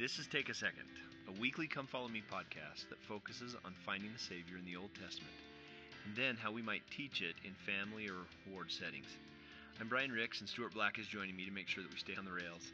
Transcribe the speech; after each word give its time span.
This 0.00 0.18
is 0.18 0.26
Take 0.26 0.48
a 0.48 0.54
Second, 0.54 0.88
a 1.28 1.38
weekly 1.38 1.66
Come 1.66 1.86
Follow 1.86 2.08
Me 2.08 2.22
podcast 2.32 2.88
that 2.88 3.04
focuses 3.06 3.54
on 3.66 3.74
finding 3.84 4.08
the 4.14 4.18
Savior 4.18 4.56
in 4.56 4.64
the 4.64 4.74
Old 4.74 4.88
Testament 4.94 5.36
and 6.06 6.16
then 6.16 6.38
how 6.40 6.50
we 6.50 6.62
might 6.62 6.80
teach 6.90 7.20
it 7.20 7.34
in 7.44 7.52
family 7.68 8.08
or 8.08 8.24
ward 8.50 8.72
settings. 8.72 9.04
I'm 9.78 9.88
Brian 9.88 10.10
Ricks, 10.10 10.40
and 10.40 10.48
Stuart 10.48 10.72
Black 10.72 10.98
is 10.98 11.06
joining 11.06 11.36
me 11.36 11.44
to 11.44 11.50
make 11.52 11.68
sure 11.68 11.82
that 11.82 11.92
we 11.92 11.98
stay 11.98 12.14
on 12.16 12.24
the 12.24 12.32
rails. 12.32 12.72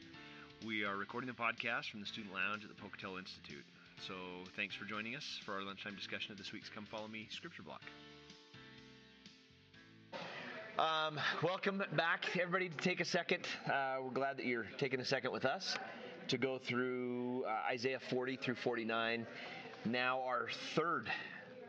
We 0.64 0.84
are 0.84 0.96
recording 0.96 1.26
the 1.26 1.34
podcast 1.34 1.90
from 1.90 1.98
the 1.98 2.06
Student 2.06 2.32
Lounge 2.32 2.62
at 2.62 2.68
the 2.68 2.80
Pocatello 2.80 3.18
Institute. 3.18 3.64
So 4.06 4.14
thanks 4.54 4.76
for 4.76 4.84
joining 4.84 5.16
us 5.16 5.40
for 5.44 5.54
our 5.54 5.62
lunchtime 5.62 5.96
discussion 5.96 6.30
of 6.30 6.38
this 6.38 6.52
week's 6.52 6.68
Come 6.68 6.86
Follow 6.86 7.08
Me 7.08 7.26
scripture 7.32 7.64
block. 7.64 7.82
Um, 10.78 11.18
welcome 11.42 11.82
back, 11.96 12.36
everybody, 12.38 12.68
to 12.68 12.76
take 12.76 13.00
a 13.00 13.04
second. 13.04 13.48
Uh, 13.66 13.96
we're 14.00 14.14
glad 14.14 14.36
that 14.36 14.46
you're 14.46 14.68
taking 14.78 15.00
a 15.00 15.04
second 15.04 15.32
with 15.32 15.44
us 15.44 15.76
to 16.28 16.38
go 16.38 16.58
through 16.58 17.44
uh, 17.46 17.72
Isaiah 17.72 18.00
40 18.10 18.36
through 18.36 18.56
49. 18.56 19.26
Now 19.84 20.20
our 20.22 20.48
third, 20.74 21.08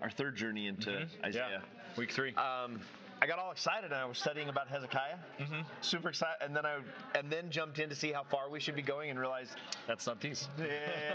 our 0.02 0.10
third 0.10 0.36
journey 0.36 0.68
into 0.68 0.90
Mm-hmm. 0.92 1.26
Isaiah. 1.26 1.62
Week 1.98 2.12
three. 2.12 2.34
Um, 2.36 2.80
I 3.20 3.26
got 3.26 3.40
all 3.40 3.52
excited 3.52 3.86
and 3.86 3.96
I 4.00 4.06
was 4.06 4.20
studying 4.20 4.48
about 4.50 4.68
Hezekiah. 4.68 5.16
Mm-hmm. 5.40 5.62
Super 5.82 6.10
excited, 6.10 6.38
and 6.42 6.56
then 6.56 6.68
I 6.68 6.78
and 7.18 7.32
then 7.32 7.50
jumped 7.50 7.80
in 7.80 7.90
to 7.90 7.96
see 7.96 8.12
how 8.12 8.24
far 8.24 8.48
we 8.52 8.60
should 8.60 8.76
be 8.76 8.84
going 8.84 9.10
and 9.10 9.20
realized, 9.20 9.56
That's 9.88 10.06
not 10.06 10.22
these. 10.22 10.48
yeah, 10.60 10.66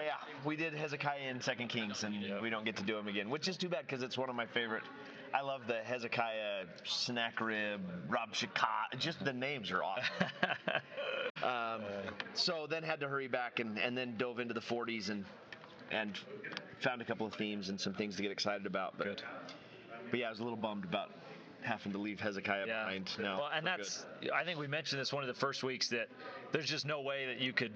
yeah, 0.04 0.15
we 0.45 0.56
did 0.56 0.74
Hezekiah 0.74 1.29
in 1.30 1.40
Second 1.40 1.68
Kings, 1.68 2.02
and 2.02 2.20
Yep. 2.20 2.43
we 2.43 2.51
don't 2.51 2.65
get 2.65 2.77
to 2.79 2.82
do 2.82 2.98
him 2.98 3.06
again, 3.06 3.30
which 3.30 3.46
is 3.46 3.56
too 3.56 3.68
bad 3.68 3.87
because 3.87 4.02
it's 4.02 4.18
one 4.18 4.29
of 4.29 4.34
my 4.34 4.46
favorite. 4.46 4.82
I 5.32 5.43
love 5.43 5.62
the 5.68 5.79
Hezekiah 5.84 6.65
Sennacherib, 6.84 7.80
Rabshakeh. 8.10 8.98
Just 8.98 9.24
the 9.24 9.32
names 9.32 9.70
are 9.70 9.84
awesome. 9.84 10.12
um, 11.42 11.82
so 12.34 12.66
then 12.69 12.82
had 12.82 13.01
to 13.01 13.09
hurry 13.09 13.28
back 13.28 13.60
and, 13.60 13.78
and 13.78 13.96
then 13.96 14.16
dove 14.16 14.38
into 14.38 14.55
the 14.55 14.60
40s 14.60 15.10
and 15.10 15.24
and 15.90 16.18
found 16.80 17.02
a 17.02 17.04
couple 17.04 17.26
of 17.26 17.35
themes 17.35 17.68
and 17.68 17.79
some 17.80 17.93
things 17.93 18.16
to 18.16 18.23
get 18.23 18.32
excited 18.32 18.66
about. 18.66 18.95
But, 18.96 19.07
Good. 19.07 19.23
but 20.10 20.20
yeah, 20.20 20.29
I 20.29 20.30
was 20.30 20.40
a 20.40 20.43
little 20.43 20.57
bummed 20.57 20.85
about 20.85 21.10
having 21.63 21.93
to 21.93 21.99
leave 21.99 22.21
Hezekiah 22.21 22.66
Yeah. 22.66 22.85
behind. 22.85 23.10
No, 23.18 23.38
well, 23.38 23.51
and 23.55 23.66
that's 23.66 24.05
good. 24.21 24.30
I 24.30 24.45
think 24.45 24.59
we 24.59 24.66
mentioned 24.66 25.01
this 25.01 25.13
one 25.13 25.23
of 25.23 25.29
the 25.29 25.35
first 25.41 25.63
weeks 25.63 25.88
that 25.88 26.09
there's 26.52 26.69
just 26.69 26.85
no 26.85 27.01
way 27.01 27.27
that 27.27 27.38
you 27.38 27.52
could 27.52 27.73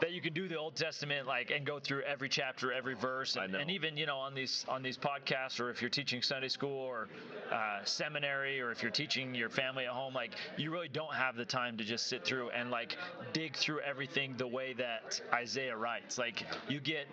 that 0.00 0.12
you 0.12 0.20
could 0.20 0.34
do 0.34 0.48
the 0.48 0.56
Old 0.56 0.76
Testament 0.76 1.26
like 1.26 1.50
and 1.50 1.66
go 1.66 1.78
through 1.80 2.02
every 2.02 2.28
chapter, 2.28 2.72
every 2.72 2.94
verse, 2.94 3.36
and, 3.36 3.54
and 3.54 3.70
even 3.70 3.96
you 3.96 4.06
know 4.06 4.18
on 4.18 4.34
these 4.34 4.64
on 4.68 4.82
these 4.82 4.98
podcasts 4.98 5.60
or 5.60 5.70
if 5.70 5.80
you're 5.80 5.90
teaching 5.90 6.22
Sunday 6.22 6.48
school 6.48 6.78
or 6.78 7.08
uh, 7.52 7.84
seminary 7.84 8.60
or 8.60 8.70
if 8.70 8.82
you're 8.82 8.90
teaching 8.92 9.34
your 9.34 9.48
family 9.48 9.84
at 9.84 9.90
home, 9.90 10.14
like 10.14 10.32
you 10.56 10.70
really 10.70 10.88
don't 10.88 11.14
have 11.14 11.36
the 11.36 11.44
time 11.44 11.76
to 11.78 11.84
just 11.84 12.06
sit 12.06 12.24
through 12.24 12.50
and 12.50 12.70
like 12.70 12.96
dig 13.32 13.56
through 13.56 13.80
everything 13.80 14.34
the 14.36 14.46
way 14.46 14.72
that 14.74 15.20
Isaiah 15.32 15.76
writes. 15.76 16.18
Like 16.18 16.44
you 16.68 16.80
get 16.80 17.06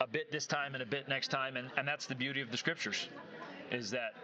a 0.00 0.06
bit 0.06 0.30
this 0.30 0.46
time 0.46 0.74
and 0.74 0.82
a 0.82 0.86
bit 0.86 1.08
next 1.08 1.28
time, 1.28 1.56
and, 1.56 1.70
and 1.76 1.86
that's 1.88 2.06
the 2.06 2.14
beauty 2.14 2.40
of 2.42 2.50
the 2.50 2.56
scriptures, 2.56 3.08
is 3.70 3.90
that 3.90 4.14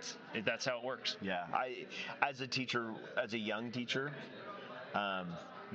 that's 0.44 0.64
how 0.64 0.78
it 0.78 0.84
works. 0.84 1.16
Yeah, 1.20 1.44
I 1.52 1.86
as 2.22 2.40
a 2.40 2.46
teacher, 2.46 2.92
as 3.22 3.34
a 3.34 3.38
young 3.38 3.70
teacher, 3.70 4.12
um, 4.94 5.28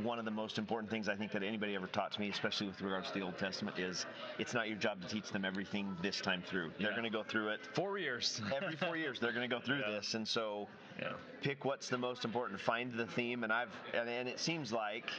one 0.04 0.20
of 0.20 0.26
the 0.26 0.32
most 0.32 0.60
important 0.60 0.92
things 0.92 1.10
I 1.10 1.16
think 1.16 1.32
that 1.32 1.42
anybody 1.42 1.74
ever 1.74 1.88
taught 1.88 2.12
to 2.12 2.20
me, 2.20 2.30
especially 2.30 2.68
with 2.68 2.80
regards 2.82 3.08
to 3.12 3.14
the 3.20 3.22
Old 3.26 3.38
Testament, 3.40 3.80
is 3.80 4.06
it's 4.38 4.54
not 4.54 4.68
your 4.68 4.78
job 4.78 5.02
to 5.02 5.08
teach 5.08 5.32
them 5.32 5.44
everything 5.44 5.98
this 6.04 6.22
time 6.22 6.44
through. 6.46 6.72
They're 6.78 6.90
Yeah. 6.90 6.96
going 6.96 7.12
to 7.12 7.18
go 7.18 7.24
through 7.24 7.50
it 7.50 7.62
Four 7.74 7.98
years. 7.98 8.40
every 8.56 8.76
four 8.76 8.96
years. 9.04 9.20
They're 9.20 9.32
going 9.34 9.50
to 9.50 9.54
go 9.56 9.60
through 9.62 9.80
Yeah. 9.80 9.92
this, 9.92 10.14
and 10.14 10.28
so 10.28 10.68
yeah. 11.00 11.14
pick 11.42 11.66
what's 11.66 11.90
the 11.90 11.98
most 11.98 12.26
important. 12.26 12.60
Find 12.60 12.92
the 12.94 13.08
theme, 13.08 13.44
and 13.44 13.52
I've 13.52 13.72
and, 13.94 14.08
and 14.08 14.30
it 14.30 14.40
seems 14.40 14.72
like 14.72 15.10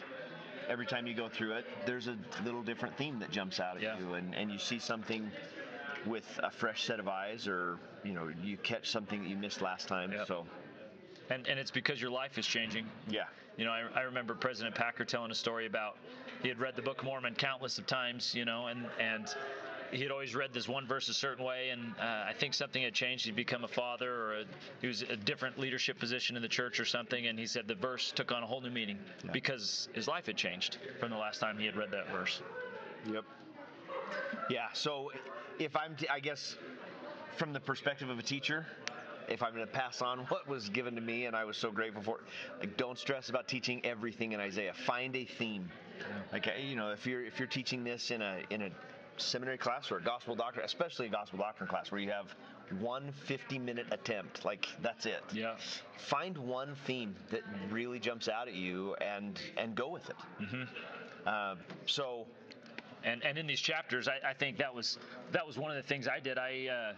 every 0.69 0.87
time 0.87 1.07
you 1.09 1.15
go 1.15 1.29
through 1.29 1.55
it, 1.55 1.67
there's 1.85 2.07
a 2.07 2.17
little 2.45 2.62
different 2.62 2.97
theme 2.97 3.19
that 3.19 3.33
jumps 3.33 3.59
out 3.59 3.83
at 3.83 3.99
you, 3.99 4.15
and 4.15 4.33
and 4.35 4.49
you 4.51 4.59
see 4.59 4.79
something 4.79 5.29
with 6.07 6.25
a 6.43 6.51
fresh 6.51 6.85
set 6.85 7.01
of 7.01 7.09
eyes, 7.09 7.47
or 7.49 7.79
you 8.05 8.13
know 8.13 8.31
you 8.43 8.56
catch 8.59 8.91
something 8.91 9.22
that 9.22 9.28
you 9.28 9.37
missed 9.37 9.61
last 9.62 9.89
time. 9.89 10.12
Yep. 10.12 10.27
So 10.27 10.47
And 11.31 11.47
and 11.49 11.59
it's 11.59 11.71
because 11.71 12.00
your 12.00 12.11
life 12.11 12.39
is 12.39 12.47
changing. 12.47 12.87
yeah. 13.09 13.25
You 13.56 13.65
know, 13.65 13.72
I, 13.72 13.83
I 13.97 14.03
remember 14.03 14.37
President 14.37 14.77
Packer 14.77 15.05
telling 15.05 15.33
a 15.33 15.34
story 15.34 15.67
about 15.67 15.97
he 16.43 16.49
had 16.49 16.61
read 16.61 16.77
the 16.77 16.83
Book 16.83 16.99
of 17.00 17.05
Mormon 17.06 17.34
countless 17.34 17.77
of 17.78 17.87
times, 17.87 18.33
you 18.34 18.45
know, 18.45 18.69
and 18.69 18.87
and 19.00 19.27
he 19.91 20.03
had 20.03 20.11
always 20.12 20.34
read 20.34 20.53
this 20.53 20.69
one 20.69 20.87
verse 20.87 21.09
a 21.09 21.15
certain 21.15 21.45
way, 21.45 21.71
and 21.71 21.95
uh, 21.99 22.03
I 22.28 22.34
think 22.39 22.53
something 22.55 22.83
had 22.83 22.93
changed. 22.95 23.25
He'd 23.25 23.34
become 23.34 23.65
a 23.65 23.69
father, 23.69 24.12
or 24.15 24.34
a, 24.41 24.45
he 24.83 24.87
was 24.87 25.01
a 25.03 25.17
different 25.17 25.59
leadership 25.59 25.99
position 25.99 26.37
in 26.37 26.43
the 26.43 26.49
church, 26.49 26.78
or 26.78 26.84
something. 26.84 27.27
And 27.27 27.39
he 27.39 27.47
said 27.47 27.67
the 27.67 27.75
verse 27.75 28.12
took 28.15 28.31
on 28.31 28.43
a 28.43 28.47
whole 28.47 28.61
new 28.61 28.71
meaning 28.71 28.99
Yeah. 29.25 29.33
because 29.33 29.89
his 29.95 30.06
life 30.06 30.27
had 30.27 30.37
changed 30.37 30.77
from 31.01 31.11
the 31.11 31.17
last 31.17 31.39
time 31.41 31.59
he 31.59 31.65
had 31.67 31.75
read 31.75 31.91
that 31.93 32.09
verse. 32.12 32.43
Yep. 33.11 33.25
Yeah. 34.51 34.67
So 34.73 35.13
if 35.59 35.77
I'm, 35.77 35.97
t- 35.97 36.09
I 36.09 36.21
guess, 36.21 36.57
from 37.37 37.53
the 37.53 37.61
perspective 37.61 38.09
of 38.09 38.19
a 38.19 38.23
teacher, 38.23 38.67
if 39.29 39.43
I'm 39.43 39.55
going 39.55 39.67
to 39.67 39.73
pass 39.73 40.03
on 40.03 40.19
what 40.29 40.49
was 40.49 40.69
given 40.69 40.95
to 40.95 41.01
me 41.01 41.27
and 41.27 41.37
I 41.37 41.45
was 41.45 41.57
so 41.57 41.71
grateful 41.71 42.03
for, 42.03 42.19
it, 42.19 42.25
like 42.61 42.77
don't 42.77 42.99
stress 42.99 43.29
about 43.29 43.49
teaching 43.49 43.85
everything 43.85 44.33
in 44.33 44.41
Isaiah. 44.41 44.73
Find 44.75 45.15
a 45.17 45.25
theme. 45.25 45.71
Like 46.33 46.47
uh, 46.47 46.53
you 46.61 46.77
know, 46.77 46.91
if 46.93 47.07
you're 47.07 47.25
if 47.25 47.39
you're 47.39 47.49
teaching 47.49 47.83
this 47.83 48.11
in 48.11 48.23
a 48.23 48.41
in 48.51 48.63
a 48.63 48.71
seminary 49.17 49.59
class 49.59 49.91
or 49.91 49.99
a 49.99 50.03
gospel 50.03 50.35
doctrine, 50.35 50.65
especially 50.65 51.07
a 51.07 51.11
gospel 51.11 51.39
doctrine 51.39 51.69
class 51.69 51.91
where 51.91 52.01
you 52.01 52.11
have 52.11 52.35
one 52.81 53.13
50 53.25 53.59
minute 53.59 53.87
attempt, 53.91 54.45
like 54.45 54.69
that's 54.83 55.07
it. 55.07 55.23
Yeah. 55.33 55.57
Find 55.97 56.37
one 56.39 56.77
theme 56.87 57.17
that 57.31 57.43
really 57.71 57.99
jumps 57.99 58.29
out 58.29 58.49
at 58.49 58.55
you 58.55 58.95
and 59.01 59.41
and 59.57 59.75
go 59.75 59.89
with 59.89 60.09
it. 60.09 60.17
Mm-hmm. 60.41 61.29
Um, 61.29 61.59
so 61.87 62.27
and 63.09 63.25
and 63.25 63.39
in 63.39 63.47
these 63.47 63.61
chapters, 63.61 64.09
I, 64.09 64.31
I 64.31 64.35
think 64.35 64.59
that 64.59 64.75
was 64.75 64.99
that 65.33 65.47
was 65.47 65.59
one 65.59 65.71
of 65.71 65.77
the 65.77 65.83
things 65.83 66.07
I 66.07 66.21
did. 66.21 66.39
I 66.39 66.69
uh, 66.69 66.93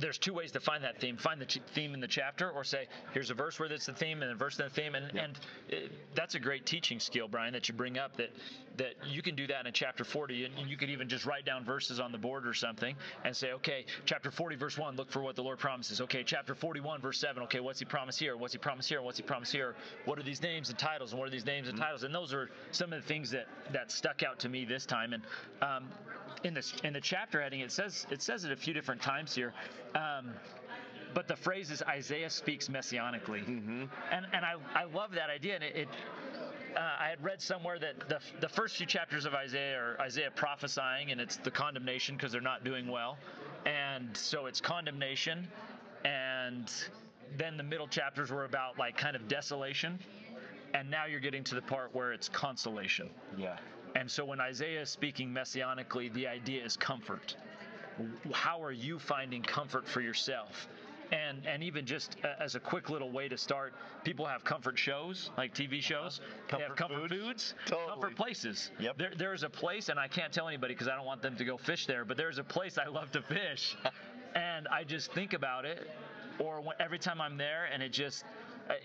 there's 0.00 0.18
two 0.18 0.32
ways 0.34 0.52
to 0.52 0.60
find 0.60 0.82
that 0.84 0.98
theme: 1.00 1.16
find 1.16 1.40
the 1.40 1.46
ch- 1.46 1.60
theme 1.74 1.94
in 1.94 2.00
the 2.00 2.08
chapter, 2.08 2.50
or 2.50 2.64
say, 2.64 2.88
"Here's 3.12 3.30
a 3.30 3.34
verse 3.34 3.58
where 3.58 3.68
that's 3.68 3.86
the 3.86 3.92
theme, 3.92 4.22
and 4.22 4.32
a 4.32 4.34
verse 4.34 4.58
in 4.58 4.64
the 4.64 4.70
theme." 4.70 4.94
And 4.94 5.12
Yeah. 5.14 5.24
and 5.24 5.38
it, 5.68 6.14
that's 6.14 6.34
a 6.34 6.40
great 6.40 6.66
teaching 6.66 6.98
skill, 7.00 7.28
Brian, 7.28 7.52
that 7.52 7.68
you 7.68 7.74
bring 7.74 7.98
up. 7.98 8.16
That 8.16 8.30
that 8.76 8.94
you 9.06 9.20
can 9.20 9.34
do 9.34 9.46
that 9.48 9.66
in 9.66 9.72
chapter 9.74 10.04
40, 10.04 10.46
and 10.46 10.70
you 10.70 10.76
could 10.76 10.88
even 10.88 11.08
just 11.08 11.26
write 11.26 11.44
down 11.44 11.64
verses 11.64 12.00
on 12.00 12.12
the 12.12 12.18
board 12.18 12.46
or 12.46 12.54
something, 12.54 12.96
and 13.24 13.36
say, 13.36 13.52
"Okay, 13.52 13.84
chapter 14.06 14.30
40, 14.30 14.56
verse 14.56 14.78
one, 14.78 14.96
look 14.96 15.10
for 15.10 15.20
what 15.20 15.36
the 15.36 15.42
Lord 15.42 15.58
promises." 15.58 16.00
Okay, 16.00 16.24
chapter 16.24 16.54
41, 16.54 17.00
verse 17.00 17.18
seven. 17.18 17.42
Okay, 17.44 17.60
what's 17.60 17.78
He 17.78 17.84
promise 17.84 18.18
here? 18.18 18.36
What's 18.36 18.52
He 18.54 18.58
promise 18.58 18.88
here? 18.88 19.02
What's 19.02 19.18
He 19.18 19.22
promise 19.22 19.52
here? 19.52 19.74
What 20.06 20.18
are 20.18 20.22
these 20.22 20.42
names 20.42 20.70
and 20.70 20.78
titles? 20.78 21.12
And 21.12 21.18
what 21.20 21.28
are 21.28 21.32
these 21.32 21.46
names 21.46 21.68
and 21.68 21.78
titles? 21.78 22.02
And 22.04 22.14
those 22.14 22.32
are 22.32 22.50
some 22.72 22.92
of 22.92 23.02
the 23.02 23.06
things 23.06 23.30
that 23.30 23.46
that 23.72 23.90
stuck 23.90 24.22
out 24.22 24.38
to 24.40 24.48
me 24.48 24.64
this 24.64 24.86
time. 24.86 25.12
And 25.12 25.22
um, 25.62 25.88
in 26.44 26.54
this 26.54 26.74
in 26.84 26.92
the 26.92 27.00
chapter 27.00 27.40
heading, 27.40 27.60
it 27.60 27.72
says 27.72 28.06
it 28.10 28.22
says 28.22 28.44
it 28.44 28.52
a 28.52 28.56
few 28.56 28.72
different 28.72 29.02
times 29.02 29.34
here. 29.34 29.52
Um, 29.94 30.32
but 31.12 31.26
the 31.26 31.36
phrase 31.36 31.70
is 31.70 31.82
Isaiah 31.82 32.30
speaks 32.30 32.68
messianically, 32.68 33.46
and 33.46 34.26
and 34.32 34.44
I, 34.44 34.54
I 34.74 34.84
love 34.84 35.12
that 35.12 35.30
idea. 35.30 35.56
And 35.56 35.64
it, 35.64 35.76
it 35.76 35.88
uh, 36.76 36.80
I 37.00 37.08
had 37.08 37.22
read 37.22 37.40
somewhere 37.40 37.78
that 37.78 38.08
the 38.08 38.20
the 38.40 38.48
first 38.48 38.76
few 38.76 38.86
chapters 38.86 39.24
of 39.24 39.34
Isaiah 39.34 39.78
are 39.78 40.00
Isaiah 40.00 40.30
prophesying, 40.34 41.10
and 41.10 41.20
it's 41.20 41.36
the 41.36 41.50
condemnation 41.50 42.16
because 42.16 42.32
they're 42.32 42.40
not 42.40 42.64
doing 42.64 42.86
well, 42.86 43.18
and 43.66 44.16
so 44.16 44.46
it's 44.46 44.60
condemnation, 44.60 45.48
and 46.04 46.72
then 47.36 47.56
the 47.56 47.62
middle 47.62 47.88
chapters 47.88 48.30
were 48.30 48.44
about 48.44 48.78
like 48.78 48.96
kind 48.96 49.16
of 49.16 49.28
desolation, 49.28 49.98
and 50.74 50.90
now 50.90 51.06
you're 51.06 51.20
getting 51.20 51.44
to 51.44 51.54
the 51.54 51.62
part 51.62 51.94
where 51.94 52.12
it's 52.12 52.28
consolation. 52.28 53.10
yeah. 53.36 53.56
And 53.94 54.10
so 54.10 54.24
when 54.24 54.40
Isaiah 54.40 54.82
is 54.82 54.90
speaking 54.90 55.30
messianically, 55.30 56.12
the 56.12 56.26
idea 56.26 56.64
is 56.64 56.76
comfort. 56.76 57.36
How 58.32 58.62
are 58.62 58.72
you 58.72 58.98
finding 58.98 59.42
comfort 59.42 59.86
for 59.86 60.00
yourself? 60.00 60.68
And 61.12 61.44
and 61.44 61.64
even 61.64 61.86
just 61.86 62.16
as 62.38 62.54
a 62.54 62.60
quick 62.60 62.88
little 62.88 63.10
way 63.10 63.28
to 63.28 63.36
start, 63.36 63.74
people 64.04 64.24
have 64.26 64.44
comfort 64.44 64.78
shows 64.78 65.30
like 65.36 65.52
TV 65.52 65.82
shows. 65.82 66.20
they 66.50 66.58
have 66.58 66.76
Comfort 66.76 66.76
comfort 66.76 67.08
foods. 67.10 67.24
foods, 67.24 67.54
Totally. 67.66 67.88
comfort 67.88 68.16
places. 68.16 68.70
Yep. 68.78 68.98
There, 68.98 69.12
there's 69.16 69.42
a 69.42 69.50
place, 69.50 69.88
and 69.88 69.98
I 69.98 70.06
can't 70.06 70.32
tell 70.32 70.46
anybody 70.46 70.74
because 70.74 70.86
I 70.86 70.94
don't 70.94 71.06
want 71.06 71.20
them 71.20 71.34
to 71.36 71.44
go 71.44 71.56
fish 71.56 71.86
there. 71.86 72.04
But 72.04 72.16
there's 72.16 72.38
a 72.38 72.44
place 72.44 72.78
I 72.78 72.86
love 72.86 73.10
to 73.12 73.22
fish, 73.22 73.76
and 74.36 74.68
I 74.68 74.84
just 74.84 75.12
think 75.12 75.32
about 75.32 75.64
it, 75.64 75.90
or 76.38 76.60
when, 76.60 76.76
every 76.78 76.98
time 77.00 77.20
I'm 77.20 77.36
there, 77.36 77.68
and 77.72 77.82
it 77.82 77.92
just 77.92 78.24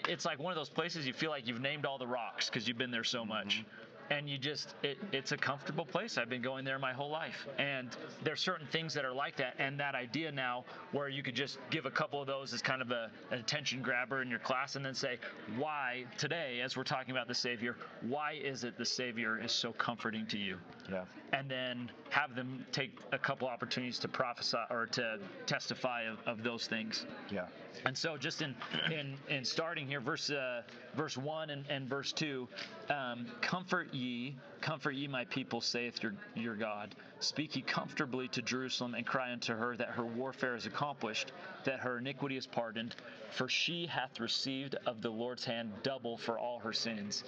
it's 0.10 0.26
like 0.26 0.40
one 0.40 0.52
of 0.52 0.58
those 0.58 0.70
places 0.70 1.06
you 1.06 1.14
feel 1.14 1.30
like 1.30 1.48
you've 1.48 1.62
named 1.62 1.86
all 1.86 2.00
the 2.00 2.08
rocks 2.08 2.50
because 2.50 2.68
you've 2.68 2.78
been 2.78 2.90
there 2.90 3.04
so 3.04 3.20
mm-hmm. 3.20 3.30
much 3.30 3.64
and 4.10 4.30
you 4.30 4.38
just 4.38 4.76
it, 4.84 4.98
it's 5.12 5.32
a 5.32 5.38
comfortable 5.38 5.86
place. 5.86 6.18
I've 6.18 6.30
been 6.30 6.42
going 6.42 6.66
there 6.66 6.80
my 6.80 6.94
whole 6.94 7.10
life. 7.10 7.48
And 7.58 7.90
there's 8.24 8.42
certain 8.42 8.68
things 8.68 8.94
that 8.94 9.06
are 9.06 9.14
like 9.14 9.36
that. 9.38 9.56
And 9.60 9.80
that 9.80 9.96
idea 9.96 10.32
now 10.32 10.66
where 10.92 11.10
you 11.10 11.24
could 11.24 11.36
just 11.36 11.58
give 11.70 11.86
a 11.86 11.92
couple 11.92 12.22
of 12.22 12.28
those 12.28 12.54
as 12.54 12.62
kind 12.62 12.82
of 12.82 12.92
a, 12.92 13.10
an 13.32 13.40
attention 13.40 13.82
grabber 13.82 14.22
in 14.22 14.30
your 14.30 14.40
class 14.40 14.76
and 14.76 14.86
then 14.86 14.94
say 14.94 15.18
why 15.58 16.06
today 16.18 16.62
as 16.64 16.78
we're 16.78 16.84
talking 16.84 17.12
about 17.12 17.28
the 17.28 17.36
savior 17.36 17.76
why 18.02 18.34
is 18.34 18.64
it 18.64 18.78
the 18.78 18.86
savior 18.86 19.40
is 19.42 19.52
so 19.52 19.72
comforting 19.74 20.26
to 20.28 20.38
you? 20.38 20.58
Yeah. 20.92 21.06
And 21.34 21.50
then 21.50 21.92
have 22.10 22.36
them 22.36 22.66
take 22.72 22.92
a 23.12 23.18
couple 23.18 23.48
opportunities 23.48 24.00
to 24.00 24.08
prophesy 24.08 24.58
or 24.70 24.86
to 24.88 25.20
testify 25.46 26.04
of, 26.04 26.20
of 26.26 26.44
those 26.44 26.68
things. 26.68 27.06
Yeah. 27.32 27.46
And 27.86 27.98
so, 27.98 28.18
just 28.18 28.42
in 28.42 28.56
in, 28.92 29.16
in 29.30 29.44
starting 29.44 29.88
here, 29.88 30.00
verse 30.00 30.30
uh, 30.30 30.62
verse 30.96 31.18
one 31.18 31.50
and, 31.50 31.66
and 31.70 31.90
verse 31.90 32.12
two, 32.14 32.48
um, 32.90 33.28
comfort 33.42 33.94
ye, 33.94 34.36
comfort 34.62 34.92
ye, 34.92 35.08
my 35.08 35.26
people, 35.26 35.62
saith 35.62 36.02
your 36.02 36.14
your 36.36 36.56
God. 36.56 36.96
Speak 37.20 37.56
ye 37.56 37.62
comfortably 37.62 38.28
to 38.30 38.42
Jerusalem, 38.42 38.94
and 38.94 39.06
cry 39.06 39.32
unto 39.32 39.54
her 39.54 39.76
that 39.78 39.90
her 39.90 40.06
warfare 40.06 40.56
is 40.56 40.66
accomplished, 40.66 41.32
that 41.64 41.80
her 41.80 41.98
iniquity 41.98 42.38
is 42.38 42.46
pardoned, 42.46 42.96
for 43.32 43.50
she 43.50 43.88
hath 43.88 44.20
received 44.20 44.76
of 44.86 45.02
the 45.02 45.10
Lord's 45.10 45.44
hand 45.44 45.72
double 45.84 46.18
for 46.18 46.38
all 46.38 46.60
her 46.60 46.74
sins. 46.74 47.24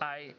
I 0.00 0.34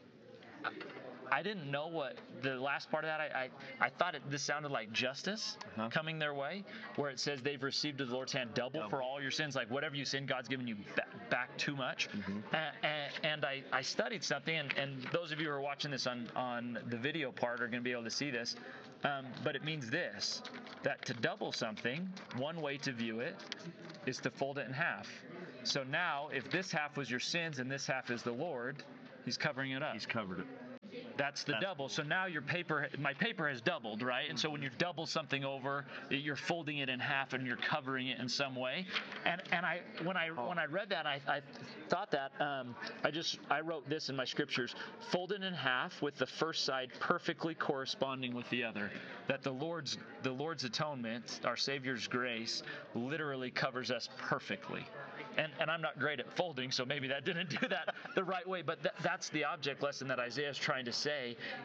I 1.30 1.42
didn't 1.42 1.70
know 1.70 1.86
what 1.88 2.16
the 2.42 2.56
last 2.56 2.90
part 2.90 3.04
of 3.04 3.08
that. 3.08 3.20
I 3.20 3.44
I, 3.80 3.86
I 3.86 3.88
thought 3.90 4.14
it, 4.14 4.22
this 4.30 4.42
sounded 4.42 4.70
like 4.72 4.92
justice 4.92 5.56
Uh-huh. 5.76 5.88
coming 5.90 6.18
their 6.18 6.34
way, 6.34 6.64
where 6.96 7.10
it 7.10 7.20
says 7.20 7.40
they've 7.42 7.62
received 7.62 8.00
of 8.00 8.08
the 8.08 8.14
Lord's 8.14 8.32
hand 8.32 8.50
double, 8.54 8.88
for 8.88 9.02
all 9.02 9.20
your 9.20 9.30
sins. 9.30 9.54
Like 9.54 9.70
whatever 9.70 9.96
you 9.96 10.04
sin, 10.04 10.26
God's 10.26 10.48
given 10.48 10.66
you 10.66 10.76
ba- 10.96 11.04
back 11.30 11.56
too 11.56 11.76
much. 11.76 12.08
Mm-hmm. 12.10 12.38
A- 12.54 12.86
a- 12.86 13.26
and 13.26 13.44
I, 13.44 13.62
I 13.72 13.82
studied 13.82 14.24
something, 14.24 14.56
and, 14.56 14.72
and 14.76 15.02
those 15.12 15.32
of 15.32 15.40
you 15.40 15.46
who 15.46 15.52
are 15.52 15.60
watching 15.60 15.90
this 15.90 16.06
on 16.06 16.28
on 16.36 16.78
the 16.88 16.96
video 16.96 17.30
part 17.32 17.60
are 17.60 17.66
going 17.68 17.80
to 17.82 17.84
be 17.84 17.92
able 17.92 18.04
to 18.04 18.10
see 18.10 18.30
this. 18.30 18.56
Um, 19.04 19.26
but 19.44 19.56
it 19.56 19.64
means 19.64 19.88
this: 19.90 20.42
that 20.82 21.04
to 21.06 21.14
double 21.14 21.52
something, 21.52 22.08
one 22.36 22.60
way 22.60 22.76
to 22.78 22.92
view 22.92 23.20
it 23.20 23.36
is 24.06 24.18
to 24.18 24.30
fold 24.30 24.58
it 24.58 24.66
in 24.66 24.72
half. 24.72 25.08
So 25.62 25.84
now, 25.84 26.28
if 26.32 26.50
this 26.50 26.70
half 26.72 26.96
was 26.96 27.10
your 27.10 27.20
sins 27.20 27.58
and 27.58 27.70
this 27.70 27.86
half 27.86 28.10
is 28.10 28.22
the 28.22 28.32
Lord, 28.32 28.82
He's 29.24 29.36
covering 29.36 29.72
it 29.72 29.82
up. 29.82 29.92
He's 29.92 30.06
covered 30.06 30.40
it. 30.40 30.46
That's 31.20 31.44
the 31.44 31.52
That's 31.52 31.64
double. 31.64 31.90
So 31.90 32.02
now 32.02 32.24
your 32.24 32.40
paper, 32.40 32.88
my 32.98 33.12
paper 33.12 33.46
has 33.46 33.60
doubled, 33.60 34.02
right? 34.02 34.30
And 34.30 34.40
so 34.40 34.48
when 34.48 34.62
you 34.62 34.70
double 34.78 35.04
something 35.04 35.44
over, 35.44 35.84
you're 36.08 36.34
folding 36.34 36.78
it 36.78 36.88
in 36.88 36.98
half 36.98 37.34
and 37.34 37.46
you're 37.46 37.58
covering 37.58 38.08
it 38.08 38.18
in 38.18 38.26
some 38.26 38.56
way. 38.56 38.86
And 39.26 39.42
and 39.52 39.66
I 39.66 39.80
when 40.02 40.16
I 40.16 40.28
when 40.28 40.58
I 40.58 40.64
read 40.64 40.88
that, 40.88 41.06
I, 41.06 41.20
I 41.28 41.40
thought 41.90 42.10
that 42.12 42.32
um, 42.40 42.74
I 43.04 43.10
just 43.10 43.38
I 43.50 43.60
wrote 43.60 43.86
this 43.86 44.08
in 44.08 44.16
my 44.16 44.24
scriptures: 44.24 44.74
folded 45.10 45.42
in 45.42 45.52
half 45.52 46.00
with 46.00 46.16
the 46.16 46.26
first 46.26 46.64
side 46.64 46.88
perfectly 47.00 47.54
corresponding 47.54 48.32
with 48.34 48.48
the 48.48 48.64
other. 48.64 48.90
That 49.28 49.42
the 49.42 49.52
Lord's 49.52 49.98
the 50.22 50.32
Lord's 50.32 50.64
atonement, 50.64 51.40
our 51.44 51.56
Savior's 51.56 52.06
grace, 52.08 52.62
literally 52.94 53.50
covers 53.50 53.90
us 53.90 54.08
perfectly. 54.16 54.86
And, 55.36 55.52
and 55.60 55.70
I'm 55.70 55.80
not 55.80 55.98
great 55.98 56.18
at 56.18 56.30
folding, 56.36 56.70
so 56.70 56.84
maybe 56.84 57.06
that 57.08 57.24
didn't 57.24 57.50
do 57.60 57.68
that 57.68 57.94
the 58.14 58.24
right 58.24 58.46
way. 58.46 58.62
But 58.62 58.82
th- 58.82 58.94
that's 59.02 59.28
the 59.30 59.44
object 59.44 59.82
lesson 59.82 60.08
that 60.08 60.18
Isaiah 60.18 60.50
is 60.50 60.58
trying 60.58 60.84
to 60.86 60.92
say 60.92 61.09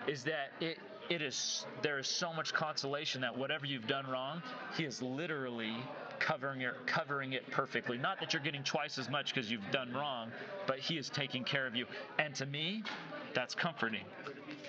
is 0.08 0.24
that 0.24 0.52
it 0.60 0.78
it 1.10 1.22
is 1.22 1.66
there 1.82 2.00
is 2.00 2.08
so 2.08 2.34
much 2.34 2.54
consolation 2.54 3.22
that 3.22 3.38
whatever 3.38 3.66
you've 3.66 3.88
done 3.88 4.08
wrong, 4.08 4.42
He 4.78 4.84
is 4.84 5.02
literally 5.02 5.76
covering 6.20 6.62
it 6.62 6.74
covering 6.86 7.34
it 7.34 7.50
perfectly. 7.52 7.98
Not 7.98 8.20
that 8.20 8.34
you're 8.34 8.42
getting 8.42 8.64
twice 8.64 8.98
as 8.98 9.10
much 9.10 9.34
because 9.34 9.50
you've 9.50 9.70
done 9.72 9.94
wrong, 9.94 10.32
but 10.68 10.80
He 10.80 10.98
is 10.98 11.10
taking 11.10 11.44
care 11.44 11.68
of 11.68 11.76
you. 11.76 11.86
And 12.20 12.34
to 12.36 12.46
me, 12.46 12.84
that's 13.34 13.56
comforting. 13.56 14.06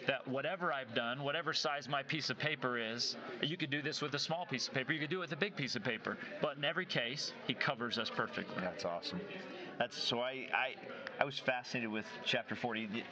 That 0.07 0.27
whatever 0.29 0.73
I've 0.73 0.95
done, 0.95 1.23
whatever 1.23 1.53
size 1.53 1.89
my 1.89 2.03
piece 2.03 2.31
of 2.31 2.39
paper 2.39 2.79
is, 2.79 3.17
you 3.43 3.57
could 3.57 3.71
do 3.71 3.83
this 3.83 4.01
with 4.01 4.15
a 4.15 4.19
small 4.19 4.47
piece 4.47 4.69
of 4.69 4.75
paper, 4.75 4.93
you 4.93 5.01
could 5.01 5.11
do 5.11 5.19
it 5.19 5.21
with 5.21 5.33
a 5.33 5.37
big 5.37 5.57
piece 5.57 5.75
of 5.75 5.83
paper. 5.83 6.17
But 6.41 6.57
in 6.57 6.65
every 6.65 6.87
case, 6.87 7.33
He 7.47 7.55
covers 7.55 7.99
us 7.99 8.11
perfectly. 8.11 8.61
That's 8.61 8.85
awesome. 8.85 9.21
That's 9.79 9.97
so 9.97 10.21
I 10.21 10.49
I 10.55 10.75
I 11.21 11.25
was 11.25 11.39
fascinated 11.39 11.91
with 11.91 12.07
chapter 12.25 12.55
40. 12.55 13.05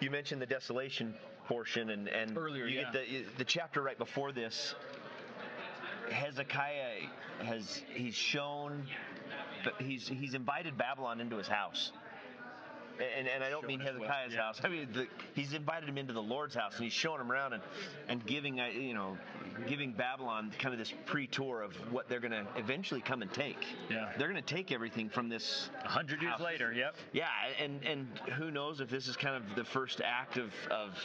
You- 0.00 0.10
mentioned 0.10 0.40
the 0.42 0.46
desolation 0.46 1.14
portion 1.46 1.90
and 1.90 2.08
and 2.08 2.36
Earlier, 2.36 2.66
you 2.66 2.80
yeah. 2.80 2.92
get 2.92 3.06
the 3.06 3.24
the 3.38 3.44
chapter 3.44 3.82
right 3.82 3.98
before 3.98 4.32
this. 4.32 4.74
Hezekiah 6.10 7.02
has 7.44 7.82
he's 7.92 8.14
shown 8.14 8.86
but 9.64 9.74
he's 9.80 10.08
he's 10.08 10.34
invited 10.34 10.76
Babylon 10.78 11.20
into 11.20 11.36
his 11.36 11.48
house. 11.48 11.92
And, 13.18 13.28
and 13.28 13.44
I 13.44 13.50
don't 13.50 13.66
mean 13.66 13.80
Hezekiah's 13.80 14.34
yeah. 14.34 14.42
house. 14.42 14.60
I 14.62 14.68
mean, 14.68 14.88
the, 14.92 15.06
he's 15.34 15.52
invited 15.52 15.88
him 15.88 15.98
into 15.98 16.12
the 16.12 16.22
Lord's 16.22 16.54
house, 16.54 16.74
and 16.74 16.84
he's 16.84 16.92
showing 16.92 17.20
him 17.20 17.30
around 17.30 17.52
and, 17.52 17.62
and 18.08 18.26
giving, 18.26 18.60
uh, 18.60 18.66
you 18.66 18.94
know, 18.94 19.16
giving 19.66 19.92
Babylon 19.92 20.52
kind 20.58 20.72
of 20.72 20.78
this 20.78 20.92
pre-tour 21.06 21.62
of 21.62 21.74
what 21.92 22.08
they're 22.08 22.20
going 22.20 22.32
to 22.32 22.46
eventually 22.56 23.00
come 23.00 23.22
and 23.22 23.32
take. 23.32 23.64
Yeah. 23.90 24.10
They're 24.18 24.28
going 24.28 24.42
to 24.42 24.54
take 24.54 24.72
everything 24.72 25.08
from 25.08 25.28
this 25.28 25.70
A 25.84 25.88
hundred 25.88 26.22
years 26.22 26.40
later, 26.40 26.72
yep. 26.72 26.96
Yeah, 27.12 27.26
and 27.60 27.84
and 27.84 28.06
who 28.36 28.50
knows 28.50 28.80
if 28.80 28.90
this 28.90 29.08
is 29.08 29.16
kind 29.16 29.36
of 29.36 29.54
the 29.54 29.64
first 29.64 30.00
act 30.04 30.36
of 30.36 30.52
of 30.70 30.98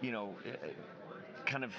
you 0.00 0.12
know, 0.12 0.34
uh, 0.46 0.66
kind 1.46 1.64
of 1.64 1.72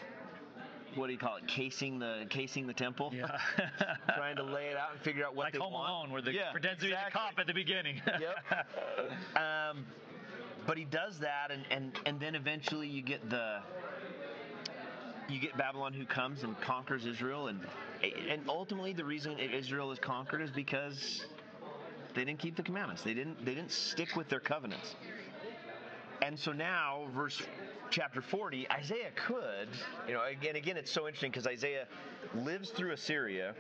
what 0.95 1.07
do 1.07 1.13
you 1.13 1.19
call 1.19 1.37
it? 1.37 1.47
Casing 1.47 1.99
the 1.99 2.25
casing 2.29 2.67
the 2.67 2.73
temple. 2.73 3.11
Yeah. 3.13 3.27
Trying 4.15 4.35
to 4.37 4.43
lay 4.43 4.67
it 4.67 4.77
out 4.77 4.93
and 4.93 5.01
figure 5.01 5.25
out 5.25 5.35
what 5.35 5.45
like 5.45 5.53
they 5.53 5.59
Home 5.59 5.73
want. 5.73 5.89
Alone, 5.89 6.11
where 6.11 6.21
the 6.21 6.33
Yeah, 6.33 6.51
pretends 6.51 6.79
to 6.79 6.85
be 6.85 6.91
the 6.91 7.11
cop 7.11 7.33
at 7.37 7.47
the 7.47 7.53
beginning. 7.53 8.01
Yep. 8.21 8.67
Um, 9.35 9.85
but 10.67 10.77
he 10.77 10.85
does 10.85 11.17
that, 11.19 11.49
and, 11.49 11.63
and 11.71 11.97
and 12.05 12.19
then 12.19 12.35
eventually 12.35 12.87
you 12.87 13.01
get 13.01 13.29
the 13.29 13.59
you 15.27 15.39
get 15.39 15.57
Babylon 15.57 15.93
who 15.93 16.05
comes 16.05 16.43
and 16.43 16.59
conquers 16.61 17.05
Israel, 17.05 17.47
and 17.47 17.59
and 18.29 18.43
ultimately 18.47 18.93
the 18.93 19.05
reason 19.05 19.39
Israel 19.39 19.91
is 19.91 19.99
conquered 19.99 20.41
is 20.41 20.51
because 20.51 21.25
they 22.13 22.25
didn't 22.25 22.39
keep 22.39 22.55
the 22.55 22.63
commandments. 22.63 23.01
They 23.01 23.13
didn't 23.13 23.43
they 23.43 23.55
didn't 23.55 23.71
stick 23.71 24.15
with 24.15 24.29
their 24.29 24.39
covenants. 24.39 24.95
And 26.21 26.37
so 26.37 26.51
now, 26.51 27.07
verse 27.15 27.41
chapter 27.91 28.21
40, 28.21 28.71
Isaiah 28.71 29.11
could, 29.15 29.67
you 30.07 30.13
know, 30.13 30.23
again, 30.23 30.55
again, 30.55 30.77
it's 30.77 30.91
so 30.91 31.07
interesting 31.07 31.29
because 31.29 31.45
Isaiah 31.45 31.85
lives 32.33 32.69
through 32.69 32.93
Assyria, 32.93 33.53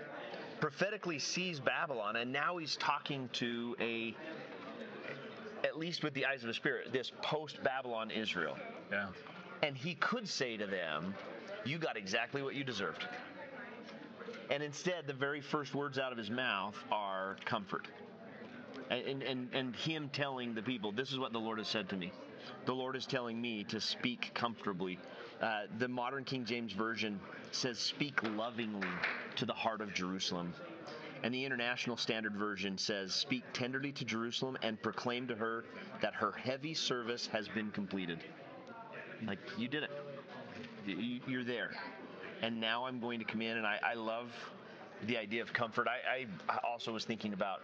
prophetically 0.59 1.19
sees 1.19 1.59
Babylon, 1.59 2.15
and 2.15 2.31
now 2.31 2.57
he's 2.57 2.77
talking 2.77 3.29
to 3.33 3.75
a, 3.79 4.15
at 5.63 5.77
least 5.77 6.03
with 6.03 6.13
the 6.13 6.25
eyes 6.25 6.41
of 6.41 6.47
the 6.47 6.53
Spirit, 6.53 6.93
this 6.93 7.11
post 7.21 7.61
Babylon 7.63 8.09
Israel. 8.09 8.57
yeah. 8.91 9.07
And 9.63 9.77
he 9.77 9.93
could 9.95 10.27
say 10.27 10.57
to 10.57 10.65
them, 10.65 11.13
You 11.65 11.77
got 11.77 11.95
exactly 11.95 12.41
what 12.41 12.55
you 12.55 12.63
deserved. 12.63 13.05
And 14.49 14.63
instead, 14.63 15.05
the 15.05 15.13
very 15.13 15.39
first 15.39 15.75
words 15.75 15.99
out 15.99 16.11
of 16.11 16.17
his 16.17 16.31
mouth 16.31 16.75
are 16.91 17.37
comfort. 17.45 17.87
And, 18.89 19.21
and, 19.21 19.49
and 19.53 19.75
him 19.75 20.09
telling 20.11 20.55
the 20.55 20.63
people, 20.63 20.91
This 20.91 21.11
is 21.11 21.19
what 21.19 21.31
the 21.31 21.39
Lord 21.39 21.59
has 21.59 21.67
said 21.67 21.89
to 21.89 21.95
me. 21.95 22.11
The 22.65 22.73
Lord 22.73 22.95
is 22.95 23.05
telling 23.05 23.39
me 23.41 23.63
to 23.65 23.79
speak 23.81 24.31
comfortably. 24.33 24.99
Uh, 25.41 25.63
the 25.79 25.87
modern 25.87 26.23
King 26.23 26.45
James 26.45 26.73
Version 26.73 27.19
says, 27.51 27.79
Speak 27.79 28.21
lovingly 28.23 28.87
to 29.37 29.45
the 29.45 29.53
heart 29.53 29.81
of 29.81 29.93
Jerusalem. 29.93 30.53
And 31.23 31.33
the 31.33 31.45
International 31.45 31.97
Standard 31.97 32.35
Version 32.35 32.77
says, 32.77 33.13
Speak 33.13 33.43
tenderly 33.53 33.91
to 33.93 34.05
Jerusalem 34.05 34.57
and 34.61 34.81
proclaim 34.81 35.27
to 35.27 35.35
her 35.35 35.63
that 36.01 36.13
her 36.15 36.31
heavy 36.31 36.73
service 36.73 37.27
has 37.27 37.47
been 37.47 37.71
completed. 37.71 38.19
Like 39.25 39.39
you 39.57 39.67
did 39.67 39.83
it. 39.83 39.91
You- 40.85 41.21
You're 41.27 41.43
there. 41.43 41.71
And 42.41 42.59
now 42.59 42.85
I'm 42.85 42.99
going 42.99 43.19
to 43.19 43.25
come 43.25 43.41
in, 43.41 43.57
and 43.57 43.67
I, 43.67 43.79
I 43.83 43.93
love 43.93 44.31
the 45.05 45.17
idea 45.17 45.43
of 45.43 45.53
comfort. 45.53 45.87
I, 45.87 46.25
I 46.49 46.57
also 46.67 46.91
was 46.91 47.05
thinking 47.05 47.33
about 47.33 47.61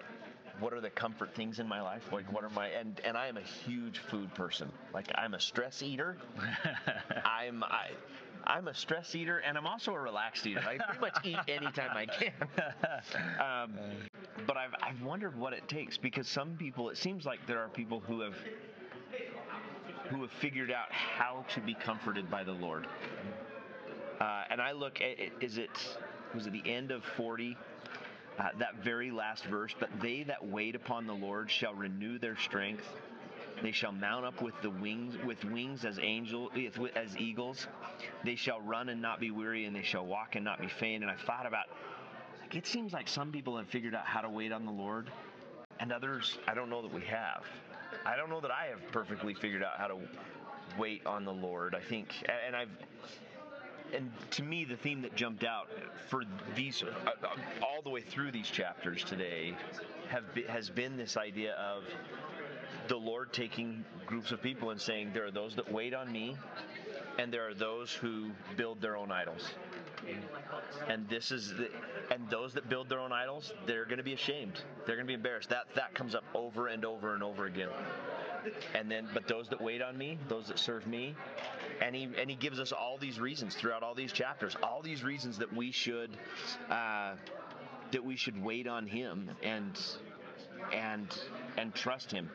what 0.60 0.74
are 0.74 0.82
the 0.82 0.90
comfort 0.90 1.34
things 1.36 1.60
in 1.60 1.68
my 1.68 1.82
life? 1.82 2.04
Like 2.12 2.32
what 2.32 2.44
are 2.44 2.50
my 2.50 2.68
and 2.68 3.00
and 3.04 3.18
I 3.18 3.28
am 3.28 3.38
a 3.38 3.42
huge 3.42 4.00
food 4.00 4.34
person. 4.34 4.72
Like 4.94 5.08
I'm 5.16 5.34
a 5.34 5.40
stress 5.40 5.82
eater. 5.82 6.18
I'm 7.26 7.64
I. 7.64 7.90
I'm 8.46 8.70
a 8.70 8.74
stress 8.74 9.14
eater 9.14 9.40
and 9.40 9.58
I'm 9.58 9.68
also 9.68 9.94
a 9.94 10.00
relaxed 10.00 10.48
eater. 10.48 10.62
I 10.62 10.78
pretty 10.78 11.02
much 11.02 11.18
eat 11.26 11.38
anytime 11.54 11.98
I 11.98 12.06
can. 12.06 12.32
um, 13.42 13.74
but 14.46 14.56
I've, 14.56 14.74
I've 14.82 15.02
wondered 15.02 15.38
what 15.38 15.52
it 15.52 15.68
takes 15.68 15.98
because 15.98 16.30
some 16.30 16.56
people, 16.56 16.90
it 16.90 16.96
seems 16.96 17.26
like 17.26 17.46
there 17.46 17.60
are 17.60 17.68
people 17.68 18.00
who 18.00 18.22
have 18.22 18.36
who 20.10 20.22
have 20.22 20.32
figured 20.32 20.72
out 20.72 20.90
how 20.92 21.44
to 21.54 21.60
be 21.60 21.74
comforted 21.74 22.32
by 22.32 22.46
the 22.46 22.54
Lord. 22.54 22.88
Uh, 24.22 24.44
and 24.50 24.62
I 24.62 24.72
look 24.72 25.02
at 25.02 25.20
it, 25.20 25.34
is 25.42 25.58
it 25.58 25.70
was 26.34 26.48
it 26.48 26.54
the 26.54 26.70
end 26.70 26.92
of 26.92 27.04
40 27.04 27.58
uh, 28.40 28.50
that 28.60 28.84
very 28.84 29.12
last 29.12 29.46
verse 29.46 29.74
but 29.80 29.90
they 30.02 30.24
that 30.24 30.46
wait 30.46 30.76
upon 30.76 31.08
the 31.08 31.14
Lord 31.14 31.50
shall 31.50 31.74
renew 31.74 32.20
their 32.20 32.38
strength. 32.38 32.86
They 33.62 33.72
shall 33.72 33.92
mount 33.92 34.26
up 34.26 34.42
with 34.42 34.54
the 34.62 34.70
wings 34.70 35.16
with 35.26 35.44
wings 35.46 35.84
as 35.84 35.98
angel 36.00 36.52
as 36.96 37.18
eagles. 37.18 37.68
They 38.24 38.36
shall 38.36 38.62
run 38.62 38.90
and 38.90 39.02
not 39.02 39.20
be 39.20 39.32
weary 39.32 39.66
and 39.66 39.76
they 39.76 39.82
shall 39.82 40.06
walk 40.06 40.36
and 40.36 40.46
not 40.46 40.62
be 40.62 40.68
faint. 40.68 41.04
And 41.04 41.12
I 41.12 41.16
thought 41.16 41.48
about 41.48 41.66
like, 42.42 42.56
it 42.56 42.68
seems 42.68 42.94
like 42.94 43.08
some 43.08 43.32
people 43.32 43.58
have 43.58 43.68
figured 43.68 43.96
out 43.96 44.06
how 44.06 44.22
to 44.22 44.30
wait 44.30 44.52
on 44.52 44.66
the 44.66 44.72
Lord 44.72 45.10
and 45.80 45.92
others 45.92 46.38
I 46.48 46.54
don't 46.54 46.70
know 46.70 46.82
that 46.82 46.94
we 46.94 47.02
have. 47.02 47.44
I 48.06 48.16
don't 48.16 48.30
know 48.30 48.42
that 48.42 48.52
I 48.52 48.68
have 48.68 48.92
perfectly 48.92 49.34
figured 49.34 49.64
out 49.64 49.78
how 49.78 49.88
to 49.88 49.98
wait 50.78 51.06
on 51.06 51.26
the 51.26 51.34
Lord. 51.34 51.74
I 51.74 51.80
think 51.80 52.10
and 52.46 52.56
I've 52.56 52.70
and 53.94 54.12
to 54.32 54.44
me, 54.44 54.66
the 54.66 54.76
theme 54.76 55.02
that 55.02 55.16
jumped 55.16 55.44
out 55.44 55.68
for 56.10 56.24
these 56.56 56.84
uh, 56.84 56.88
uh, 57.08 57.28
all 57.62 57.82
the 57.82 57.90
way 57.90 58.02
through 58.02 58.32
these 58.32 58.48
chapters 58.48 59.04
today 59.04 59.56
have 60.10 60.34
be, 60.34 60.44
has 60.44 60.70
been 60.70 60.98
this 60.98 61.18
idea 61.18 61.54
of 61.54 61.84
the 62.88 62.98
Lord 62.98 63.34
taking 63.34 63.84
groups 64.06 64.32
of 64.32 64.42
people 64.42 64.72
and 64.72 64.80
saying, 64.80 65.12
"There 65.14 65.26
are 65.26 65.32
those 65.32 65.56
that 65.56 65.72
wait 65.72 65.94
on 65.94 66.12
me, 66.12 66.36
and 67.18 67.34
there 67.34 67.48
are 67.48 67.54
those 67.54 67.92
who 67.92 68.30
build 68.56 68.82
their 68.82 68.96
own 68.96 69.12
idols. 69.12 69.50
And 70.88 71.08
this 71.10 71.32
is 71.32 71.54
the, 71.56 71.70
and 72.12 72.30
those 72.30 72.54
that 72.54 72.70
build 72.70 72.88
their 72.88 73.00
own 73.00 73.12
idols, 73.12 73.52
they're 73.66 73.86
going 73.86 73.98
to 73.98 74.04
be 74.04 74.14
ashamed. 74.14 74.62
They're 74.86 74.96
going 74.96 75.06
to 75.06 75.12
be 75.12 75.16
embarrassed. 75.16 75.50
That 75.50 75.66
that 75.76 75.94
comes 75.94 76.16
up 76.16 76.24
over 76.34 76.68
and 76.68 76.86
over 76.86 77.14
and 77.14 77.24
over 77.24 77.46
again. 77.46 77.70
And 78.74 78.90
then, 78.90 79.08
but 79.14 79.28
those 79.28 79.50
that 79.50 79.62
wait 79.62 79.82
on 79.82 79.98
me, 79.98 80.18
those 80.28 80.48
that 80.48 80.60
serve 80.60 80.88
me, 80.88 81.16
and 81.82 81.96
he 81.96 82.10
and 82.20 82.30
he 82.30 82.36
gives 82.36 82.60
us 82.60 82.72
all 82.72 82.98
these 82.98 83.20
reasons 83.20 83.56
throughout 83.56 83.84
all 83.84 83.96
these 83.96 84.12
chapters, 84.12 84.56
all 84.64 84.82
these 84.82 85.04
reasons 85.04 85.38
that 85.38 85.54
we 85.54 85.72
should 85.72 86.12
uh, 86.70 87.16
that 87.92 88.04
we 88.04 88.16
should 88.16 88.42
wait 88.44 88.68
on 88.68 88.88
him 88.88 89.30
and 89.44 89.80
and 90.74 91.08
and 91.58 91.74
trust 91.74 92.12
him. 92.12 92.30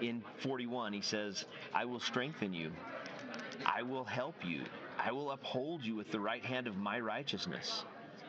In 0.00 0.22
41, 0.42 0.92
he 0.92 1.00
says, 1.00 1.44
"I 1.74 1.84
will 1.84 2.00
strengthen 2.00 2.52
you. 2.52 2.70
I 3.66 3.82
will 3.82 4.04
help 4.04 4.36
you. 4.44 4.62
I 4.98 5.12
will 5.12 5.30
uphold 5.32 5.84
you 5.84 5.96
with 5.96 6.10
the 6.10 6.20
right 6.20 6.44
hand 6.44 6.66
of 6.66 6.76
my 6.76 7.00
righteousness." 7.00 7.84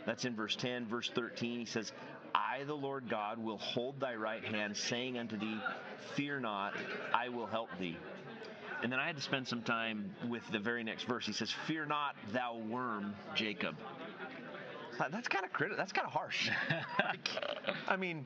That's 0.06 0.26
in 0.26 0.36
verse 0.36 0.56
10. 0.56 0.88
Verse 0.88 1.10
13, 1.14 1.60
he 1.60 1.66
says, 1.66 1.92
I, 2.34 2.64
the 2.66 2.76
Lord 2.76 3.10
God, 3.10 3.38
will 3.38 3.58
hold 3.58 4.00
thy 4.00 4.16
right 4.16 4.44
hand, 4.44 4.76
saying 4.76 5.18
unto 5.18 5.38
thee, 5.38 5.60
Fear 6.16 6.42
not, 6.42 6.74
I 7.14 7.30
will 7.30 7.46
help 7.46 7.70
thee. 7.80 7.98
And 8.82 8.92
then 8.92 9.00
I 9.00 9.08
had 9.08 9.18
to 9.18 9.22
spend 9.22 9.48
some 9.48 9.62
time 9.62 10.14
with 10.28 10.44
the 10.52 10.60
very 10.60 10.84
next 10.84 11.04
verse. 11.04 11.26
He 11.26 11.34
says, 11.34 11.54
Fear 11.68 11.86
not, 11.88 12.16
thou 12.32 12.58
worm, 12.58 13.16
Jacob. 13.36 13.76
That's 15.12 15.28
kind 15.28 15.46
of 15.46 15.54
critical. 15.54 15.78
That's 15.78 15.94
kind 15.94 16.06
of 16.08 16.14
harsh. 16.14 16.50
like, 17.04 17.30
I 17.88 17.96
mean, 17.96 18.26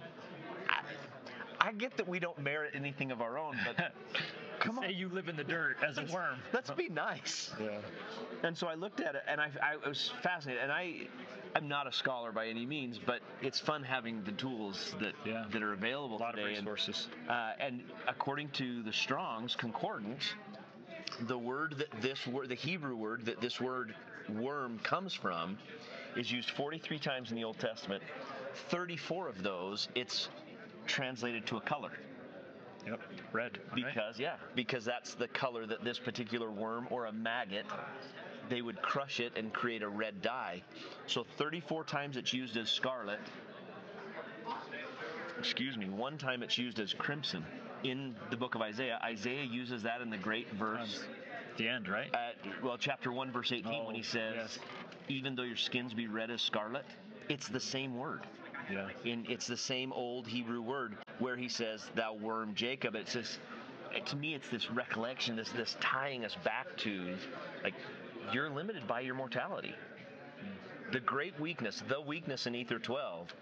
I, 0.69 0.81
I 1.59 1.71
get 1.71 1.97
that 1.97 2.07
we 2.07 2.19
don't 2.19 2.37
merit 2.39 2.71
anything 2.75 3.11
of 3.11 3.21
our 3.21 3.37
own, 3.37 3.57
but 3.65 3.93
come 4.63 4.77
Say 4.81 4.87
on. 4.87 4.93
you 4.95 5.09
live 5.09 5.27
in 5.29 5.35
the 5.35 5.43
dirt 5.43 5.77
as 5.87 5.97
a 5.97 6.05
worm. 6.13 6.37
Let's 6.53 6.71
be 6.71 6.89
nice. 6.89 7.51
Yeah. 7.61 7.77
And 8.43 8.57
so 8.57 8.67
I 8.67 8.75
looked 8.75 8.99
at 9.01 9.15
it, 9.15 9.23
and 9.27 9.39
I, 9.39 9.49
I 9.61 9.87
was 9.87 10.11
fascinated. 10.21 10.63
And 10.63 10.71
I, 10.71 11.07
I'm 11.55 11.67
not 11.67 11.85
a 11.87 11.91
scholar 11.91 12.31
by 12.31 12.47
any 12.47 12.65
means, 12.65 12.99
but 13.03 13.19
it's 13.41 13.59
fun 13.59 13.83
having 13.83 14.23
the 14.23 14.31
tools 14.31 14.95
that 14.99 15.13
Yeah. 15.25 15.45
that 15.51 15.61
are 15.61 15.73
available 15.73 16.17
A 16.17 16.19
lot 16.19 16.33
of 16.33 16.39
today. 16.39 16.55
And, 16.55 16.67
resources. 16.67 17.07
uh, 17.29 17.51
and 17.59 17.81
according 18.07 18.49
to 18.51 18.81
the 18.83 18.93
Strong's 18.93 19.55
Concordance, 19.55 20.33
the 21.21 21.37
word 21.37 21.75
that 21.77 22.01
this 22.01 22.25
word, 22.25 22.49
the 22.49 22.55
Hebrew 22.55 22.95
word 22.95 23.25
that 23.25 23.39
this 23.41 23.59
word 23.61 23.93
worm 24.29 24.79
comes 24.79 25.13
from, 25.13 25.57
is 26.15 26.31
used 26.31 26.49
43 26.51 26.97
times 26.99 27.29
in 27.31 27.35
the 27.35 27.43
Old 27.43 27.59
Testament. 27.59 28.01
34 28.69 29.27
of 29.29 29.43
those, 29.43 29.89
it's 29.95 30.29
translated 30.85 31.45
to 31.47 31.57
a 31.57 31.61
color 31.61 31.91
Yep. 32.85 32.99
Red. 33.31 33.57
right? 33.71 33.85
because 33.93 34.19
yeah 34.19 34.35
because 34.55 34.83
that's 34.85 35.13
the 35.15 35.27
color 35.29 35.65
that 35.65 35.83
this 35.83 35.97
particular 35.99 36.51
worm 36.51 36.87
or 36.89 37.05
a 37.05 37.11
maggot 37.11 37.65
they 38.49 38.61
would 38.61 38.81
crush 38.81 39.19
it 39.19 39.31
and 39.37 39.53
create 39.53 39.81
a 39.83 39.87
red 39.87 40.21
dye 40.21 40.61
so 41.07 41.23
34 41.37 41.83
times 41.85 42.17
it's 42.17 42.33
used 42.33 42.57
as 42.57 42.69
scarlet 42.69 43.19
excuse 45.39 45.77
me 45.77 45.87
one 45.89 46.17
time 46.17 46.43
it's 46.43 46.57
used 46.57 46.79
as 46.79 46.93
crimson 46.93 47.43
in 47.83 48.15
the 48.29 48.37
book 48.37 48.55
of 48.55 48.61
isaiah 48.61 48.99
isaiah 49.03 49.43
uses 49.43 49.83
that 49.83 50.01
in 50.01 50.09
the 50.09 50.17
great 50.17 50.49
verse 50.51 51.03
the 51.57 51.67
end, 51.67 51.87
right? 51.87 52.13
at 52.15 52.35
well 52.63 52.77
chapter 52.77 53.11
1 53.11 53.31
verse 53.31 53.51
18 53.51 53.63
when 53.63 53.73
oh, 53.73 53.89
he 53.91 53.99
Oh, 53.99 54.01
says 54.01 54.35
yes. 54.35 54.59
even 55.07 55.35
though 55.35 55.43
your 55.43 55.55
skins 55.55 55.93
be 55.93 56.07
red 56.07 56.31
as 56.31 56.41
scarlet 56.41 56.85
it's 57.29 57.47
the 57.47 57.59
same 57.59 57.97
word 57.97 58.21
yeah. 58.71 58.87
in 59.05 59.25
it's 59.29 59.47
the 59.47 59.57
same 59.57 59.91
old 59.93 60.27
Hebrew 60.27 60.61
word 60.61 60.97
where 61.19 61.35
he 61.35 61.47
says 61.47 61.89
thou 61.95 62.13
worm 62.13 62.53
Jacob. 62.55 62.95
It's 62.95 63.13
this 63.13 63.39
to 64.05 64.15
me 64.15 64.33
it's 64.33 64.49
this 64.49 64.71
recollection 64.71 65.35
this 65.35 65.49
this 65.49 65.77
tying 65.79 66.25
us 66.25 66.35
back 66.43 66.65
to 66.77 67.15
like 67.63 67.73
you're 68.31 68.49
limited 68.49 68.87
by 68.87 69.01
your 69.01 69.15
mortality. 69.15 69.75
The 70.91 70.99
great 70.99 71.39
weakness 71.39 71.83
the 71.87 72.01
weakness 72.01 72.47
in 72.47 72.55
ether 72.55 72.79
12 72.79 73.33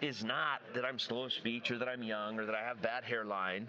is 0.00 0.24
not 0.24 0.60
that 0.74 0.84
I'm 0.84 0.98
slow 0.98 1.24
of 1.24 1.32
speech 1.32 1.70
or 1.70 1.78
that 1.78 1.88
I'm 1.88 2.02
young 2.02 2.38
or 2.38 2.46
that 2.46 2.54
I 2.54 2.62
have 2.62 2.82
bad 2.82 3.04
hairline. 3.04 3.68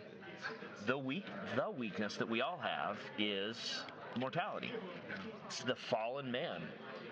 The 0.86 0.98
weak 0.98 1.25
the 1.56 1.70
weakness 1.70 2.18
that 2.18 2.30
we 2.30 2.42
all 2.42 2.60
have 2.62 2.98
is 3.18 3.82
mortality. 4.18 4.72
It's 5.48 5.63
the 5.63 5.75
fallen 5.75 6.32
man. 6.32 6.62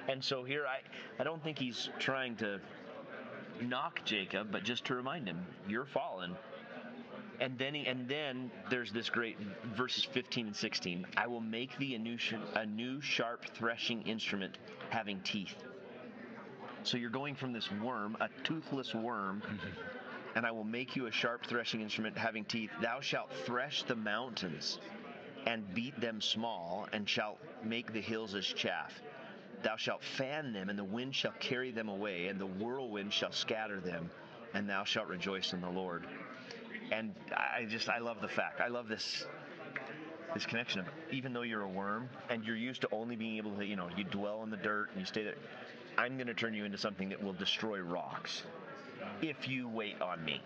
And 0.07 0.23
so 0.23 0.43
here 0.43 0.65
I 0.65 0.79
I 1.19 1.23
don't 1.23 1.43
think 1.43 1.59
he's 1.59 1.89
trying 1.99 2.35
to 2.37 2.59
knock 3.61 4.03
Jacob, 4.05 4.51
but 4.51 4.63
just 4.63 4.85
to 4.85 4.95
remind 4.95 5.27
him, 5.27 5.45
you're 5.67 5.85
fallen. 5.85 6.35
And 7.39 7.57
then, 7.57 7.73
he, 7.73 7.85
and 7.87 8.07
then 8.07 8.51
there's 8.69 8.91
this 8.91 9.09
great 9.09 9.37
verses 9.75 10.03
15 10.03 10.47
and 10.47 10.55
16. 10.55 11.05
I 11.17 11.27
will 11.27 11.41
make 11.41 11.77
thee 11.77 11.95
a 11.95 11.99
new, 11.99 12.17
sh- 12.17 12.35
a 12.55 12.65
new 12.65 13.01
sharp 13.01 13.45
threshing 13.55 14.03
instrument 14.03 14.57
having 14.89 15.19
teeth. 15.21 15.55
So 16.83 16.97
you're 16.97 17.09
going 17.09 17.35
from 17.35 17.53
this 17.53 17.69
worm, 17.71 18.17
a 18.19 18.29
toothless 18.43 18.93
worm, 18.93 19.41
and 20.35 20.45
I 20.45 20.51
will 20.51 20.63
make 20.63 20.95
you 20.95 21.07
a 21.07 21.11
sharp 21.11 21.45
threshing 21.45 21.81
instrument 21.81 22.17
having 22.17 22.45
teeth. 22.45 22.71
Thou 22.81 23.01
shalt 23.01 23.31
thresh 23.45 23.83
the 23.83 23.95
mountains 23.95 24.79
and 25.45 25.73
beat 25.73 25.99
them 25.99 26.21
small, 26.21 26.87
and 26.93 27.07
shalt 27.07 27.37
make 27.63 27.91
the 27.91 27.99
hills 27.99 28.33
as 28.35 28.45
chaff. 28.45 29.01
Thou 29.63 29.75
shalt 29.77 30.03
fan 30.03 30.53
them, 30.53 30.69
and 30.69 30.77
the 30.77 30.83
wind 30.83 31.15
shall 31.15 31.33
carry 31.39 31.71
them 31.71 31.89
away, 31.89 32.27
and 32.27 32.39
the 32.39 32.45
whirlwind 32.45 33.13
shall 33.13 33.31
scatter 33.31 33.79
them, 33.79 34.09
and 34.53 34.69
thou 34.69 34.83
shalt 34.83 35.07
rejoice 35.07 35.53
in 35.53 35.61
the 35.61 35.69
Lord. 35.69 36.05
And 36.91 37.13
I 37.31 37.65
just, 37.65 37.89
I 37.89 37.99
love 37.99 38.21
the 38.21 38.27
fact. 38.27 38.61
I 38.61 38.67
love 38.67 38.87
this, 38.87 39.25
this 40.33 40.45
connection 40.45 40.81
of 40.81 40.87
even 41.11 41.33
though 41.33 41.41
you're 41.41 41.61
a 41.61 41.67
worm 41.67 42.09
and 42.29 42.43
you're 42.43 42.57
used 42.57 42.81
to 42.81 42.89
only 42.91 43.15
being 43.15 43.37
able 43.37 43.55
to, 43.55 43.65
you 43.65 43.75
know, 43.75 43.89
you 43.95 44.03
dwell 44.03 44.43
in 44.43 44.49
the 44.49 44.57
dirt 44.57 44.89
and 44.91 44.99
you 44.99 45.05
stay 45.05 45.23
there. 45.23 45.35
I'm 45.97 46.17
going 46.17 46.27
to 46.27 46.33
turn 46.33 46.53
you 46.53 46.65
into 46.65 46.77
something 46.77 47.09
that 47.09 47.23
will 47.23 47.33
destroy 47.33 47.79
rocks 47.79 48.43
if 49.21 49.47
you 49.47 49.67
wait 49.67 50.01
on 50.01 50.23
me. 50.25 50.41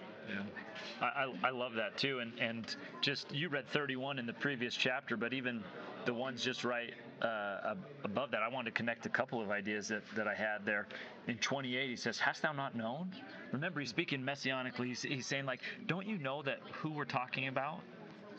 I, 1.01 1.05
I, 1.05 1.34
I 1.48 1.50
love 1.51 1.74
that 1.74 1.98
too, 1.98 2.19
and 2.19 2.31
and 2.39 2.75
just 3.01 3.31
you 3.34 3.50
read 3.50 3.67
31 3.67 4.19
in 4.19 4.25
the 4.25 4.34
previous 4.34 4.75
chapter, 4.75 5.17
but 5.17 5.34
even 5.34 5.63
the 6.05 6.13
ones 6.13 6.43
just 6.43 6.63
right 6.63 6.93
uh, 7.22 7.75
above 8.03 8.31
that, 8.31 8.43
I 8.43 8.48
wanted 8.48 8.72
to 8.72 8.77
connect 8.77 9.05
a 9.05 9.10
couple 9.10 9.41
of 9.41 9.50
ideas 9.50 9.88
that, 9.88 10.03
that 10.15 10.27
I 10.27 10.36
had 10.36 10.65
there. 10.65 10.88
In 11.27 11.38
28, 11.38 11.89
he 11.89 11.96
says, 11.96 12.19
"Hast 12.19 12.41
thou 12.41 12.51
not 12.51 12.75
known?" 12.75 13.12
Remember, 13.51 13.79
he's 13.79 13.89
speaking 13.89 14.22
messianically. 14.22 14.88
He's, 14.88 15.01
he's 15.01 15.25
saying 15.25 15.46
like, 15.46 15.62
"Don't 15.88 16.05
you 16.05 16.17
know 16.17 16.41
that 16.43 16.60
who 16.74 16.91
we're 16.91 17.05
talking 17.05 17.48
about? 17.48 17.79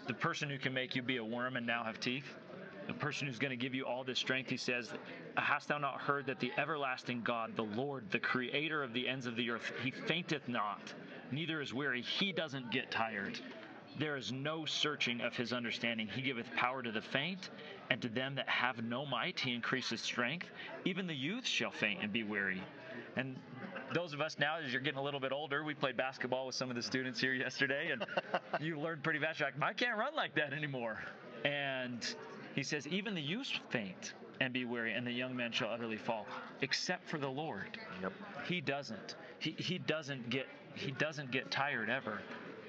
The 0.06 0.14
person 0.14 0.48
who 0.48 0.58
can 0.58 0.72
make 0.72 0.94
you 0.94 1.02
be 1.02 1.16
a 1.16 1.24
worm 1.24 1.56
and 1.56 1.66
now 1.66 1.84
have 1.84 2.00
teeth." 2.00 2.34
The 2.86 2.94
person 2.94 3.26
who's 3.26 3.38
going 3.38 3.50
to 3.50 3.56
give 3.56 3.74
you 3.74 3.84
all 3.84 4.02
this 4.02 4.18
strength, 4.18 4.48
he 4.48 4.56
says, 4.56 4.90
Hast 5.36 5.68
thou 5.68 5.76
not 5.76 6.00
heard 6.00 6.24
that 6.24 6.40
the 6.40 6.50
everlasting 6.56 7.20
God, 7.20 7.54
the 7.54 7.64
Lord, 7.64 8.10
the 8.10 8.18
creator 8.18 8.82
of 8.82 8.94
the 8.94 9.06
ends 9.06 9.26
of 9.26 9.36
the 9.36 9.50
earth, 9.50 9.70
he 9.84 9.90
fainteth 9.90 10.48
not, 10.48 10.80
neither 11.30 11.60
is 11.60 11.72
weary. 11.74 12.02
He 12.02 12.32
doesn't 12.32 12.70
get 12.70 12.90
tired. 12.90 13.38
There 13.98 14.16
is 14.16 14.30
no 14.30 14.64
searching 14.64 15.20
of 15.20 15.36
his 15.36 15.52
understanding. 15.52 16.06
He 16.06 16.22
giveth 16.22 16.46
power 16.54 16.82
to 16.82 16.92
the 16.92 17.02
faint, 17.02 17.50
and 17.90 18.00
to 18.02 18.08
them 18.08 18.36
that 18.36 18.48
have 18.48 18.82
no 18.84 19.04
might, 19.04 19.40
he 19.40 19.52
increases 19.54 20.00
strength. 20.00 20.46
Even 20.84 21.06
the 21.06 21.14
youth 21.14 21.46
shall 21.46 21.72
faint 21.72 22.00
and 22.02 22.12
be 22.12 22.22
weary. 22.22 22.62
And 23.16 23.36
those 23.92 24.12
of 24.12 24.20
us 24.20 24.38
now, 24.38 24.58
as 24.64 24.72
you're 24.72 24.82
getting 24.82 24.98
a 24.98 25.02
little 25.02 25.18
bit 25.18 25.32
older, 25.32 25.64
we 25.64 25.74
played 25.74 25.96
basketball 25.96 26.46
with 26.46 26.54
some 26.54 26.70
of 26.70 26.76
the 26.76 26.82
students 26.82 27.20
here 27.20 27.34
yesterday, 27.34 27.90
and 27.90 28.04
you 28.60 28.78
learned 28.78 29.02
pretty 29.02 29.18
fast. 29.18 29.40
You're 29.40 29.48
like, 29.48 29.62
I 29.62 29.72
can't 29.72 29.98
run 29.98 30.14
like 30.14 30.34
that 30.36 30.52
anymore. 30.52 31.02
And 31.44 32.06
he 32.54 32.62
says, 32.62 32.86
even 32.86 33.14
the 33.14 33.22
youth 33.22 33.50
faint 33.70 34.14
and 34.40 34.52
be 34.52 34.64
weary, 34.64 34.92
and 34.92 35.06
the 35.06 35.12
young 35.12 35.34
men 35.34 35.50
shall 35.50 35.70
utterly 35.70 35.96
fall, 35.96 36.26
except 36.62 37.08
for 37.08 37.18
the 37.18 37.28
Lord. 37.28 37.78
Yep. 38.02 38.12
He 38.46 38.60
doesn't. 38.60 39.16
He, 39.40 39.56
he 39.58 39.78
doesn't 39.78 40.30
get 40.30 40.46
he 40.74 40.90
doesn't 40.92 41.30
get 41.30 41.50
tired 41.50 41.90
ever. 41.90 42.20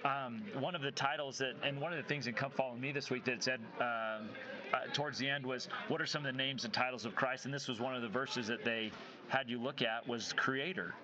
Um, 0.05 0.43
one 0.59 0.75
of 0.75 0.81
the 0.81 0.91
titles 0.91 1.39
that, 1.39 1.53
and 1.63 1.79
one 1.79 1.91
of 1.91 1.97
the 1.97 2.07
things 2.07 2.27
in 2.27 2.33
Come 2.33 2.51
Follow 2.51 2.75
Me 2.75 2.91
this 2.91 3.09
week 3.09 3.25
that 3.25 3.43
said 3.43 3.59
um, 3.79 4.29
uh, 4.73 4.79
towards 4.93 5.17
the 5.17 5.27
end 5.27 5.45
was, 5.45 5.67
"What 5.89 6.01
are 6.01 6.05
some 6.05 6.25
of 6.25 6.31
the 6.31 6.37
names 6.37 6.63
and 6.63 6.73
titles 6.73 7.05
of 7.05 7.15
Christ?" 7.15 7.45
And 7.45 7.53
this 7.53 7.67
was 7.67 7.79
one 7.79 7.95
of 7.95 8.01
the 8.01 8.07
verses 8.07 8.47
that 8.47 8.63
they 8.63 8.91
had 9.27 9.49
you 9.49 9.61
look 9.61 9.81
at 9.81 10.07
was 10.07 10.31
Creator, 10.33 10.95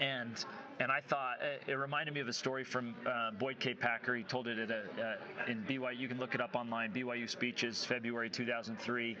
and 0.00 0.44
and 0.80 0.90
I 0.90 1.00
thought 1.00 1.36
it, 1.40 1.70
it 1.70 1.74
reminded 1.74 2.14
me 2.14 2.20
of 2.20 2.28
a 2.28 2.32
story 2.32 2.64
from 2.64 2.94
uh, 3.06 3.30
Boyd 3.32 3.58
K. 3.58 3.74
Packer. 3.74 4.14
He 4.14 4.22
told 4.22 4.48
it 4.48 4.58
at 4.58 4.70
a, 4.70 4.82
uh, 5.02 5.50
in 5.50 5.62
BYU. 5.62 5.98
You 5.98 6.08
can 6.08 6.18
look 6.18 6.34
it 6.34 6.40
up 6.40 6.56
online. 6.56 6.92
BYU 6.92 7.28
speeches, 7.28 7.84
February 7.84 8.28
2003. 8.28 9.16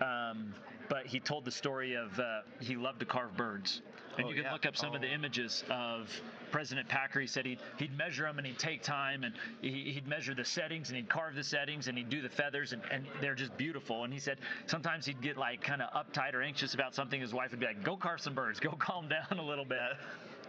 Um, 0.00 0.52
but 0.88 1.06
he 1.06 1.20
told 1.20 1.44
the 1.44 1.50
story 1.50 1.94
of 1.94 2.18
uh, 2.18 2.40
he 2.60 2.76
loved 2.76 3.00
to 3.00 3.06
carve 3.06 3.36
birds, 3.36 3.82
and 4.16 4.26
Oh, 4.26 4.28
you 4.28 4.34
can 4.34 4.44
yeah. 4.44 4.52
look 4.52 4.66
up 4.66 4.76
some 4.76 4.94
of 4.94 5.00
the 5.00 5.08
Oh. 5.08 5.14
images 5.14 5.64
of 5.70 6.10
President 6.50 6.86
Packer. 6.88 7.18
He 7.20 7.26
said 7.26 7.46
he'd, 7.46 7.60
he'd 7.78 7.96
measure 7.96 8.24
them 8.24 8.36
and 8.38 8.46
he'd 8.46 8.58
take 8.58 8.82
time 8.82 9.24
and 9.24 9.34
he, 9.62 9.90
he'd 9.92 10.06
measure 10.06 10.34
the 10.34 10.44
settings 10.44 10.90
and 10.90 10.96
he'd 10.96 11.08
carve 11.08 11.34
the 11.34 11.42
settings 11.44 11.88
and 11.88 11.96
he'd 11.96 12.10
do 12.10 12.20
the 12.20 12.28
feathers 12.28 12.74
and, 12.74 12.82
and 12.90 13.06
they're 13.22 13.34
just 13.34 13.56
beautiful. 13.56 14.04
And 14.04 14.12
he 14.12 14.18
said 14.18 14.36
sometimes 14.66 15.06
he'd 15.06 15.22
get 15.22 15.38
like 15.38 15.62
kind 15.62 15.80
of 15.80 15.88
uptight 15.94 16.34
or 16.34 16.42
anxious 16.42 16.74
about 16.74 16.94
something. 16.94 17.20
His 17.22 17.32
wife 17.32 17.52
would 17.52 17.60
be 17.60 17.64
like, 17.66 17.82
"Go 17.82 17.96
carve 17.96 18.20
some 18.20 18.34
birds. 18.34 18.60
Go 18.60 18.70
calm 18.78 19.08
down 19.08 19.38
a 19.38 19.42
little 19.42 19.64
bit." 19.64 19.78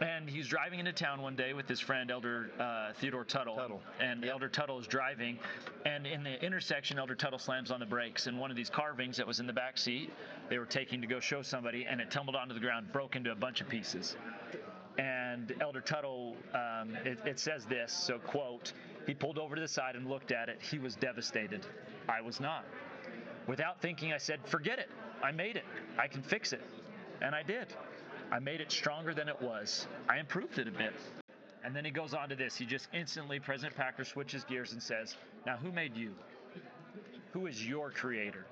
And 0.03 0.29
he's 0.29 0.49
driving 0.49 0.79
into 0.79 0.91
town 0.91 1.21
one 1.21 1.37
day 1.37 1.53
with 1.53 1.69
his 1.69 1.79
friend 1.79 2.11
Elder 2.11 2.51
uh, 2.59 2.91
Theodore 2.99 3.23
Tuttle. 3.23 3.55
Tuttle. 3.55 3.81
And 4.01 4.25
Elder 4.25 4.49
Tuttle 4.49 4.77
is 4.77 4.85
driving, 4.85 5.39
and 5.85 6.05
in 6.05 6.23
the 6.23 6.43
intersection, 6.43 6.99
Elder 6.99 7.15
Tuttle 7.15 7.39
slams 7.39 7.71
on 7.71 7.79
the 7.79 7.85
brakes, 7.85 8.27
and 8.27 8.37
one 8.37 8.51
of 8.51 8.57
these 8.57 8.69
carvings 8.69 9.15
that 9.15 9.25
was 9.25 9.39
in 9.39 9.47
the 9.47 9.53
back 9.53 9.77
seat, 9.77 10.11
they 10.49 10.57
were 10.57 10.65
taking 10.65 10.99
to 10.99 11.07
go 11.07 11.21
show 11.21 11.41
somebody, 11.41 11.85
and 11.89 12.01
it 12.01 12.11
tumbled 12.11 12.35
onto 12.35 12.53
the 12.53 12.59
ground, 12.59 12.91
broke 12.91 13.15
into 13.15 13.31
a 13.31 13.35
bunch 13.35 13.61
of 13.61 13.69
pieces. 13.69 14.17
And 14.97 15.53
Elder 15.61 15.79
Tuttle, 15.79 16.35
um, 16.53 16.97
it, 17.05 17.17
it 17.25 17.39
says 17.39 17.65
this, 17.65 17.93
so 17.93 18.19
quote, 18.19 18.73
he 19.07 19.13
pulled 19.13 19.37
over 19.37 19.55
to 19.55 19.61
the 19.61 19.67
side 19.69 19.95
and 19.95 20.09
looked 20.09 20.33
at 20.33 20.49
it. 20.49 20.59
He 20.61 20.79
was 20.79 20.95
devastated. 20.95 21.65
I 22.09 22.19
was 22.19 22.41
not. 22.41 22.65
Without 23.47 23.81
thinking, 23.81 24.11
I 24.11 24.17
said, 24.17 24.39
forget 24.45 24.79
it. 24.79 24.89
I 25.23 25.31
made 25.31 25.55
it. 25.55 25.65
I 25.97 26.07
can 26.07 26.21
fix 26.21 26.51
it. 26.51 26.61
And 27.21 27.33
I 27.33 27.41
did. 27.41 27.73
I 28.31 28.39
made 28.39 28.61
it 28.61 28.71
stronger 28.71 29.13
than 29.13 29.29
it 29.29 29.41
was. 29.41 29.87
I 30.09 30.17
improved 30.17 30.57
it 30.57 30.67
a 30.67 30.71
bit. 30.71 30.93
And 31.63 31.75
then 31.75 31.85
he 31.85 31.91
goes 31.91 32.13
on 32.13 32.29
to 32.29 32.35
this. 32.35 32.55
He 32.55 32.65
just 32.65 32.87
instantly, 32.93 33.39
President 33.39 33.75
Packer 33.75 34.03
switches 34.03 34.43
gears 34.43 34.73
and 34.73 34.81
says, 34.81 35.15
Now, 35.45 35.55
who 35.57 35.71
made 35.71 35.95
you? 35.95 36.13
Who 37.31 37.47
is 37.47 37.65
your 37.65 37.89
creator? 37.89 38.45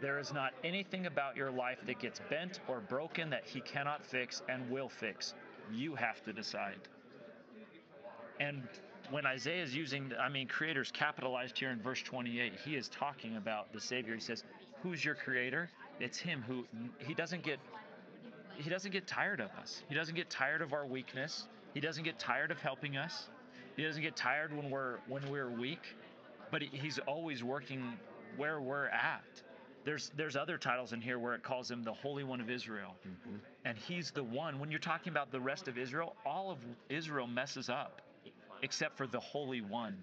There 0.00 0.18
is 0.18 0.32
not 0.32 0.52
anything 0.62 1.06
about 1.06 1.36
your 1.36 1.50
life 1.50 1.78
that 1.86 1.98
gets 1.98 2.20
bent 2.28 2.60
or 2.68 2.80
broken 2.80 3.30
that 3.30 3.46
he 3.46 3.60
cannot 3.60 4.04
fix 4.04 4.42
and 4.48 4.68
will 4.70 4.88
fix. 4.88 5.34
You 5.72 5.94
have 5.94 6.22
to 6.24 6.32
decide. 6.32 6.76
And 8.40 8.62
when 9.10 9.26
Isaiah 9.26 9.62
is 9.62 9.74
using, 9.74 10.12
I 10.20 10.28
mean, 10.28 10.48
creators 10.48 10.90
capitalized 10.90 11.58
here 11.58 11.70
in 11.70 11.80
verse 11.80 12.02
28, 12.02 12.52
he 12.64 12.76
is 12.76 12.88
talking 12.88 13.36
about 13.36 13.72
the 13.72 13.80
Savior. 13.80 14.14
He 14.14 14.20
says, 14.20 14.44
Who's 14.82 15.04
your 15.04 15.14
creator? 15.14 15.70
It's 16.00 16.18
him 16.18 16.44
who, 16.46 16.66
he 16.98 17.14
doesn't 17.14 17.42
get. 17.42 17.58
He 18.56 18.70
doesn't 18.70 18.92
get 18.92 19.06
tired 19.06 19.40
of 19.40 19.50
us. 19.60 19.82
He 19.88 19.94
doesn't 19.94 20.14
get 20.14 20.30
tired 20.30 20.62
of 20.62 20.72
our 20.72 20.86
weakness. 20.86 21.46
He 21.74 21.80
doesn't 21.80 22.04
get 22.04 22.18
tired 22.18 22.50
of 22.50 22.60
helping 22.60 22.96
us. 22.96 23.28
He 23.76 23.82
doesn't 23.82 24.02
get 24.02 24.16
tired 24.16 24.56
when 24.56 24.70
we're 24.70 24.98
when 25.08 25.28
we're 25.30 25.50
weak, 25.50 25.96
but 26.50 26.62
he, 26.62 26.68
he's 26.72 26.98
always 27.00 27.42
working 27.42 27.98
where 28.36 28.60
we're 28.60 28.86
at. 28.86 29.24
There's 29.84 30.12
there's 30.16 30.36
other 30.36 30.56
titles 30.56 30.92
in 30.92 31.00
here 31.00 31.18
where 31.18 31.34
it 31.34 31.42
calls 31.42 31.70
him 31.70 31.82
the 31.82 31.92
Holy 31.92 32.24
One 32.24 32.40
of 32.40 32.48
Israel, 32.48 32.94
mm-hmm. 33.06 33.36
and 33.64 33.76
he's 33.76 34.10
the 34.12 34.22
one. 34.22 34.58
When 34.58 34.70
you're 34.70 34.78
talking 34.78 35.10
about 35.10 35.32
the 35.32 35.40
rest 35.40 35.68
of 35.68 35.76
Israel, 35.76 36.14
all 36.24 36.50
of 36.50 36.58
Israel 36.88 37.26
messes 37.26 37.68
up, 37.68 38.00
except 38.62 38.96
for 38.96 39.06
the 39.06 39.20
Holy 39.20 39.60
One. 39.60 39.96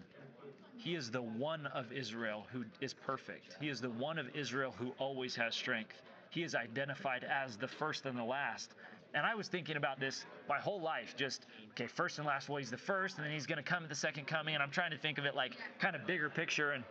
He 0.77 0.95
is 0.95 1.11
the 1.11 1.21
one 1.21 1.67
of 1.67 1.91
Israel 1.91 2.47
who 2.51 2.65
is 2.79 2.93
perfect. 2.93 3.57
He 3.61 3.69
is 3.69 3.81
the 3.81 3.91
one 3.91 4.17
of 4.17 4.35
Israel 4.35 4.73
who 4.79 4.93
always 4.97 5.35
has 5.35 5.53
strength. 5.53 6.01
He 6.31 6.43
is 6.43 6.55
identified 6.55 7.25
as 7.25 7.57
the 7.57 7.67
first 7.67 8.05
and 8.05 8.17
the 8.17 8.23
last. 8.23 8.73
And 9.13 9.25
I 9.25 9.35
was 9.35 9.49
thinking 9.49 9.75
about 9.75 9.99
this 9.99 10.25
my 10.47 10.57
whole 10.57 10.81
life 10.81 11.13
just, 11.17 11.45
okay, 11.71 11.87
first 11.87 12.17
and 12.17 12.25
last, 12.25 12.47
well, 12.47 12.57
he's 12.57 12.71
the 12.71 12.77
first, 12.77 13.17
and 13.17 13.25
then 13.25 13.33
he's 13.33 13.45
going 13.45 13.57
to 13.57 13.63
come 13.63 13.83
at 13.83 13.89
the 13.89 13.95
second 13.95 14.27
coming. 14.27 14.53
And 14.53 14.63
I'm 14.63 14.71
trying 14.71 14.91
to 14.91 14.97
think 14.97 15.17
of 15.17 15.25
it 15.25 15.35
like 15.35 15.57
kind 15.79 15.93
of 15.93 16.07
bigger 16.07 16.29
picture. 16.29 16.71
And 16.71 16.85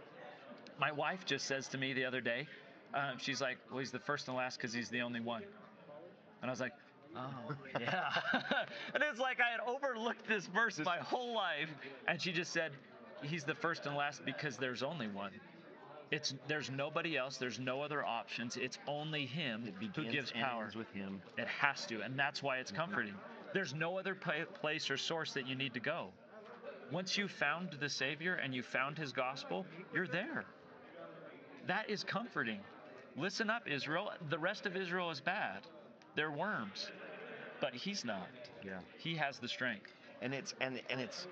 my 0.79 0.93
wife 0.93 1.25
just 1.25 1.47
says 1.47 1.69
to 1.69 1.79
me 1.79 1.95
the 1.95 2.05
other 2.05 2.21
day, 2.21 2.47
um, 2.93 3.17
she's 3.17 3.41
like, 3.41 3.57
well, 3.71 3.79
he's 3.79 3.91
the 3.91 3.99
first 3.99 4.29
and 4.29 4.37
last 4.37 4.59
because 4.59 4.75
he's 4.75 4.91
the 4.91 5.01
only 5.01 5.21
one. 5.21 5.43
And 6.43 6.51
I 6.51 6.53
was 6.53 6.61
like, 6.61 6.73
oh, 7.17 7.31
yeah. 7.81 8.11
and 8.95 9.03
it's 9.03 9.21
like 9.21 9.39
I 9.41 9.51
had 9.51 9.61
overlooked 9.67 10.29
this 10.29 10.47
verse 10.49 10.79
my 10.85 10.99
whole 10.99 11.35
life. 11.35 11.71
And 12.07 12.21
she 12.21 12.31
just 12.31 12.53
said, 12.53 12.73
he's 13.23 13.45
the 13.45 13.55
first 13.55 13.87
and 13.87 13.97
last 13.97 14.23
because 14.27 14.59
there's 14.59 14.83
only 14.83 15.09
one. 15.09 15.31
It's 16.11 16.35
there's 16.49 16.71
nobody 16.71 17.17
else. 17.17 17.37
There's 17.37 17.61
no 17.61 17.83
other 17.83 18.05
options. 18.05 18.57
It's 18.57 18.79
only 18.89 19.27
Him 19.27 19.73
who 19.95 20.05
gives 20.05 20.33
power. 20.33 20.71
with 20.77 20.91
him. 20.93 21.23
It 21.39 21.47
has 21.47 21.87
to, 21.87 22.01
and 22.01 22.19
that's 22.19 22.43
why 22.43 22.59
it's 22.59 22.73
mm-hmm. 22.73 22.81
comforting. 22.81 23.15
There's 23.55 23.75
no 23.75 23.99
other 23.99 24.17
place 24.61 24.91
or 24.91 24.97
source 24.97 25.33
that 25.35 25.47
you 25.47 25.55
need 25.55 25.75
to 25.75 25.81
go. 25.81 26.09
Once 26.93 27.17
you 27.17 27.29
found 27.29 27.77
the 27.81 27.89
Savior 27.89 28.35
and 28.35 28.55
you 28.55 28.63
found 28.63 28.99
His 28.99 29.13
gospel, 29.13 29.67
you're 29.95 30.07
there. 30.09 30.45
That 31.67 31.89
is 31.89 32.03
comforting. 32.03 32.61
Listen 33.17 33.51
up, 33.51 33.69
Israel. 33.69 34.11
The 34.29 34.39
rest 34.39 34.67
of 34.67 34.77
Israel 34.77 35.11
is 35.11 35.21
bad. 35.21 35.61
They're 36.17 36.31
worms, 36.31 36.91
but 37.61 37.75
He's 37.75 38.05
not. 38.05 38.29
Yeah. 38.65 38.79
He 38.99 39.15
has 39.15 39.39
the 39.39 39.49
strength. 39.49 39.93
and 40.23 40.35
it's 40.35 40.55
and 40.61 40.81
and 40.91 41.01
it's 41.01 41.27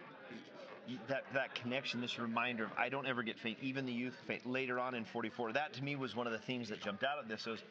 that 1.09 1.25
that 1.35 1.54
connection 1.54 2.00
this 2.00 2.18
reminder 2.18 2.64
of 2.64 2.71
i 2.78 2.88
don't 2.88 3.07
ever 3.07 3.23
get 3.23 3.38
faint 3.38 3.59
even 3.62 3.87
the 3.87 3.92
youth 3.92 4.14
faint 4.26 4.47
later 4.47 4.78
on 4.78 4.95
in 4.95 5.04
44 5.04 5.52
that 5.52 5.73
to 5.75 5.83
me 5.83 5.97
was 5.97 6.16
one 6.16 6.26
of 6.26 6.33
the 6.33 6.38
themes 6.38 6.68
that 6.68 6.80
jumped 6.80 7.04
out 7.04 7.18
of 7.18 7.28
this 7.28 7.47
was 7.47 7.62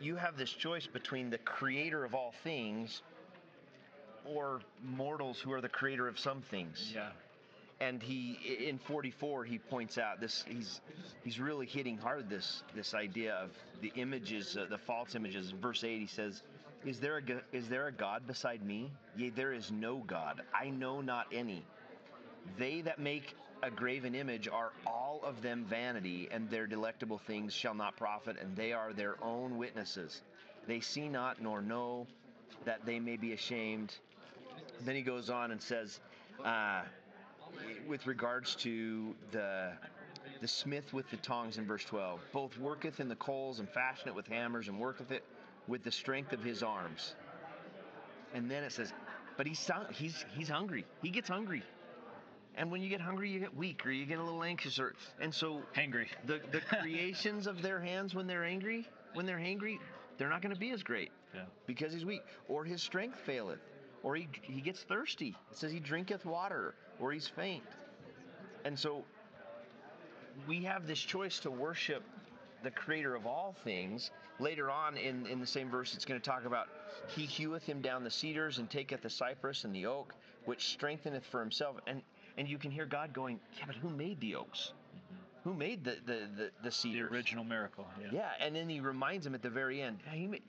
you 0.00 0.16
have 0.16 0.36
this 0.36 0.50
choice 0.50 0.86
between 0.86 1.30
the 1.30 1.38
creator 1.38 2.04
of 2.04 2.14
all 2.14 2.34
things 2.42 3.02
or 4.24 4.60
mortals 4.82 5.38
who 5.38 5.52
are 5.52 5.60
the 5.60 5.68
creator 5.68 6.08
of 6.08 6.18
some 6.18 6.42
things. 6.42 6.92
Yeah. 6.94 7.10
and 7.80 8.02
he 8.02 8.38
in 8.66 8.78
44 8.78 9.44
he 9.44 9.58
points 9.58 9.98
out 9.98 10.20
this 10.20 10.44
he's 10.48 10.80
he's 11.22 11.38
really 11.38 11.66
hitting 11.66 11.98
hard 11.98 12.28
this 12.28 12.62
this 12.74 12.94
idea 12.94 13.34
of 13.34 13.50
the 13.82 13.92
images 13.96 14.56
uh, 14.56 14.66
the 14.68 14.78
false 14.78 15.14
images. 15.14 15.50
Verse 15.50 15.84
8 15.84 16.00
he 16.00 16.06
says 16.06 16.42
is 16.86 17.00
there 17.00 17.18
a 17.18 17.56
is 17.56 17.68
there 17.68 17.88
a 17.88 17.92
god 17.92 18.26
beside 18.26 18.64
me? 18.64 18.90
Yea 19.16 19.30
there 19.30 19.52
is 19.52 19.70
no 19.70 19.98
god. 19.98 20.42
I 20.54 20.70
know 20.70 21.00
not 21.00 21.26
any. 21.32 21.64
They 22.56 22.80
that 22.82 23.00
make 23.00 23.34
a 23.62 23.70
graven 23.70 24.14
image 24.14 24.46
are 24.46 24.70
all 24.86 25.20
of 25.24 25.42
them 25.42 25.64
vanity 25.64 26.28
and 26.30 26.48
their 26.48 26.66
delectable 26.66 27.18
things 27.18 27.52
shall 27.52 27.74
not 27.74 27.96
profit 27.96 28.36
and 28.40 28.54
they 28.54 28.72
are 28.72 28.92
their 28.92 29.22
own 29.22 29.58
witnesses. 29.58 30.22
They 30.68 30.80
see 30.80 31.08
not 31.08 31.42
nor 31.42 31.60
know 31.60 32.06
that 32.64 32.86
they 32.86 33.00
may 33.00 33.16
be 33.16 33.32
ashamed. 33.32 33.92
Then 34.84 34.94
he 34.94 35.02
goes 35.02 35.28
on 35.28 35.50
and 35.50 35.60
says 35.60 35.98
uh, 36.44 36.82
with 37.88 38.06
regards 38.06 38.54
to 38.56 39.14
the 39.32 39.72
the 40.40 40.48
smith 40.48 40.92
with 40.92 41.08
the 41.10 41.16
tongs 41.18 41.56
in 41.56 41.64
verse 41.64 41.84
12 41.84 42.20
both 42.32 42.58
worketh 42.58 43.00
in 43.00 43.08
the 43.08 43.16
coals 43.16 43.58
and 43.58 43.68
fashion 43.70 44.08
it 44.08 44.14
with 44.14 44.26
hammers 44.26 44.68
and 44.68 44.78
worketh 44.78 45.10
it 45.10 45.24
with 45.68 45.82
the 45.82 45.90
strength 45.92 46.32
of 46.32 46.42
his 46.42 46.62
arms 46.62 47.14
and 48.34 48.50
then 48.50 48.62
it 48.64 48.72
says 48.72 48.92
but 49.36 49.46
he's 49.46 49.70
he's 49.92 50.24
he's 50.36 50.48
hungry 50.48 50.84
he 51.02 51.10
gets 51.10 51.28
hungry 51.28 51.62
and 52.56 52.70
when 52.70 52.80
you 52.82 52.88
get 52.88 53.00
hungry 53.00 53.30
you 53.30 53.38
get 53.40 53.54
weak 53.56 53.84
or 53.86 53.90
you 53.90 54.06
get 54.06 54.18
a 54.18 54.22
little 54.22 54.42
anxious 54.42 54.78
or 54.78 54.94
and 55.20 55.32
so 55.32 55.60
Hangry. 55.76 56.06
the 56.26 56.40
the 56.52 56.60
creations 56.80 57.46
of 57.46 57.62
their 57.62 57.80
hands 57.80 58.14
when 58.14 58.26
they're 58.26 58.44
angry 58.44 58.88
when 59.14 59.26
they're 59.26 59.38
hangry 59.38 59.78
they're 60.18 60.30
not 60.30 60.40
going 60.42 60.54
to 60.54 60.58
be 60.60 60.70
as 60.70 60.82
great 60.82 61.10
Yeah. 61.34 61.42
because 61.66 61.92
he's 61.92 62.06
weak, 62.06 62.22
or 62.48 62.64
his 62.64 62.82
strength 62.82 63.18
faileth, 63.26 63.58
or 64.02 64.16
he, 64.16 64.26
he 64.40 64.62
gets 64.62 64.82
thirsty. 64.82 65.36
It 65.50 65.58
says 65.58 65.70
he 65.70 65.78
drinketh 65.78 66.24
water, 66.24 66.74
or 66.98 67.12
he's 67.12 67.28
faint. 67.28 67.62
And 68.64 68.78
so 68.78 69.04
we 70.48 70.62
have 70.64 70.86
this 70.86 70.98
choice 70.98 71.38
to 71.40 71.50
worship 71.50 72.02
the 72.62 72.70
creator 72.70 73.14
of 73.14 73.26
all 73.26 73.54
things. 73.64 74.10
Later 74.38 74.70
on 74.70 74.96
in, 74.96 75.26
in 75.26 75.40
the 75.40 75.46
same 75.46 75.70
verse, 75.70 75.94
it's 75.94 76.04
going 76.04 76.20
to 76.20 76.24
talk 76.24 76.44
about 76.44 76.68
he 77.08 77.24
heweth 77.24 77.64
him 77.64 77.80
down 77.80 78.04
the 78.04 78.10
cedars 78.10 78.58
and 78.58 78.68
taketh 78.68 79.02
the 79.02 79.10
cypress 79.10 79.64
and 79.64 79.74
the 79.74 79.86
oak, 79.86 80.14
which 80.44 80.68
strengtheneth 80.68 81.24
for 81.26 81.40
himself. 81.40 81.76
And 81.86 82.02
and 82.38 82.46
you 82.46 82.58
can 82.58 82.70
hear 82.70 82.84
God 82.84 83.12
going, 83.14 83.40
Yeah, 83.58 83.64
but 83.66 83.76
who 83.76 83.88
made 83.88 84.20
the 84.20 84.34
oaks? 84.34 84.72
Who 85.44 85.54
made 85.54 85.84
the 85.84 85.96
the, 86.04 86.28
the, 86.36 86.70
the 86.70 86.70
The 86.82 87.02
original 87.02 87.44
miracle. 87.44 87.86
Yeah. 88.00 88.08
Yeah, 88.12 88.30
and 88.40 88.54
then 88.54 88.68
he 88.68 88.80
reminds 88.80 89.26
him 89.26 89.34
at 89.34 89.42
the 89.42 89.50
very 89.50 89.80
end, 89.80 89.98
"Hey, 90.04 90.18
he 90.18 90.26
made, 90.26 90.42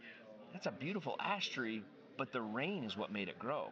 that's 0.51 0.65
a 0.65 0.71
beautiful 0.71 1.15
ash 1.19 1.49
tree, 1.49 1.83
but 2.17 2.31
the 2.31 2.41
rain 2.41 2.83
is 2.83 2.97
what 2.97 3.11
made 3.11 3.29
it 3.29 3.37
grow. 3.37 3.71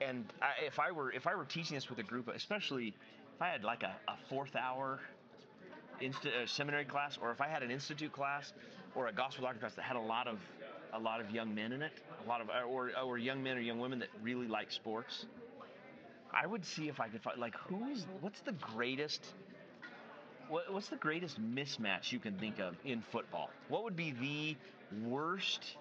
And 0.00 0.24
I, 0.40 0.64
if 0.64 0.78
I 0.78 0.90
were 0.90 1.12
if 1.12 1.26
I 1.26 1.34
were 1.34 1.44
teaching 1.44 1.76
this 1.76 1.88
with 1.88 1.98
a 1.98 2.02
group, 2.02 2.28
especially 2.28 2.88
if 2.88 3.42
I 3.42 3.48
had 3.48 3.62
like 3.62 3.82
a, 3.82 3.94
a 4.08 4.16
fourth 4.28 4.56
hour 4.56 5.00
insta- 6.02 6.44
uh, 6.44 6.46
seminary 6.46 6.84
class, 6.84 7.18
or 7.20 7.30
if 7.30 7.40
I 7.40 7.48
had 7.48 7.62
an 7.62 7.70
institute 7.70 8.12
class 8.12 8.52
or 8.94 9.08
a 9.08 9.12
gospel 9.12 9.42
doctrine 9.44 9.60
class 9.60 9.74
that 9.74 9.82
had 9.82 9.96
a 9.96 10.00
lot 10.00 10.26
of 10.28 10.38
a 10.94 10.98
lot 10.98 11.20
of 11.20 11.30
young 11.30 11.54
men 11.54 11.72
in 11.72 11.82
it, 11.82 11.92
a 12.24 12.28
lot 12.28 12.40
of 12.40 12.48
or 12.70 12.90
or 13.02 13.18
young 13.18 13.42
men 13.42 13.56
or 13.56 13.60
young 13.60 13.78
women 13.78 13.98
that 14.00 14.08
really 14.22 14.46
like 14.46 14.70
sports, 14.70 15.26
I 16.32 16.46
would 16.46 16.64
see 16.64 16.88
if 16.88 17.00
I 17.00 17.08
could 17.08 17.22
find 17.22 17.38
like 17.38 17.56
who's 17.56 18.06
what's 18.20 18.40
the 18.40 18.52
greatest 18.52 19.34
what, 20.48 20.72
what's 20.72 20.88
the 20.88 20.96
greatest 20.96 21.40
mismatch 21.40 22.12
you 22.12 22.18
can 22.18 22.34
think 22.38 22.58
of 22.58 22.76
in 22.84 23.00
football? 23.00 23.50
What 23.68 23.84
would 23.84 23.96
be 23.96 24.12
the 24.12 24.56
worst 25.08 25.76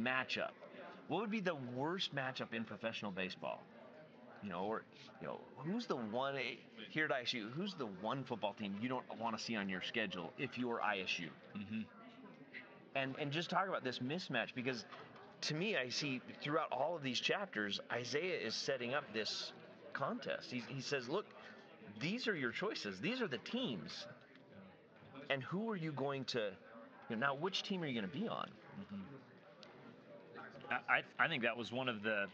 matchup? 0.00 0.50
What 1.08 1.20
would 1.20 1.30
be 1.30 1.40
the 1.40 1.54
worst 1.54 2.14
matchup 2.14 2.52
in 2.52 2.64
professional 2.64 3.10
baseball? 3.10 3.62
You 4.44 4.50
know, 4.50 4.64
or 4.64 4.82
you 5.20 5.26
know, 5.26 5.40
who's 5.64 5.86
the 5.86 5.96
one 5.96 6.36
here 6.90 7.06
at 7.06 7.10
ISU? 7.10 7.50
Who's 7.52 7.74
the 7.74 7.86
one 7.86 8.24
football 8.24 8.54
team 8.54 8.76
you 8.80 8.88
don't 8.88 9.04
want 9.18 9.36
to 9.36 9.42
see 9.42 9.56
on 9.56 9.68
your 9.68 9.82
schedule 9.82 10.32
if 10.38 10.58
you're 10.58 10.80
ISU? 10.80 11.28
hmm 11.54 11.82
and 12.96 13.14
and 13.18 13.32
just 13.32 13.50
talk 13.50 13.68
about 13.68 13.84
this 13.84 13.98
mismatch 13.98 14.54
because 14.54 14.84
to 15.42 15.54
me 15.54 15.76
I 15.76 15.88
see 15.88 16.20
throughout 16.42 16.68
all 16.72 16.96
of 16.96 17.02
these 17.02 17.20
chapters 17.20 17.80
Isaiah 17.92 18.38
is 18.38 18.54
setting 18.54 18.94
up 18.94 19.04
this 19.12 19.52
contest. 19.92 20.50
He, 20.50 20.62
he 20.68 20.80
says, 20.80 21.08
look, 21.08 21.26
these 22.00 22.28
are 22.28 22.34
your 22.36 22.52
choices. 22.52 23.00
These 23.00 23.20
are 23.22 23.28
the 23.28 23.38
teams, 23.38 24.06
and 25.30 25.42
who 25.42 25.70
are 25.70 25.76
you 25.76 25.92
going 25.92 26.24
to? 26.26 26.50
You 27.08 27.16
know, 27.16 27.28
now, 27.28 27.34
which 27.34 27.62
team 27.62 27.82
are 27.82 27.86
you 27.86 28.00
going 28.00 28.10
to 28.10 28.18
be 28.18 28.26
on? 28.28 28.48
I, 30.88 31.02
I 31.18 31.28
think 31.28 31.42
that 31.42 31.56
was 31.56 31.72
one 31.72 31.88
of 31.88 32.02
the 32.02 32.26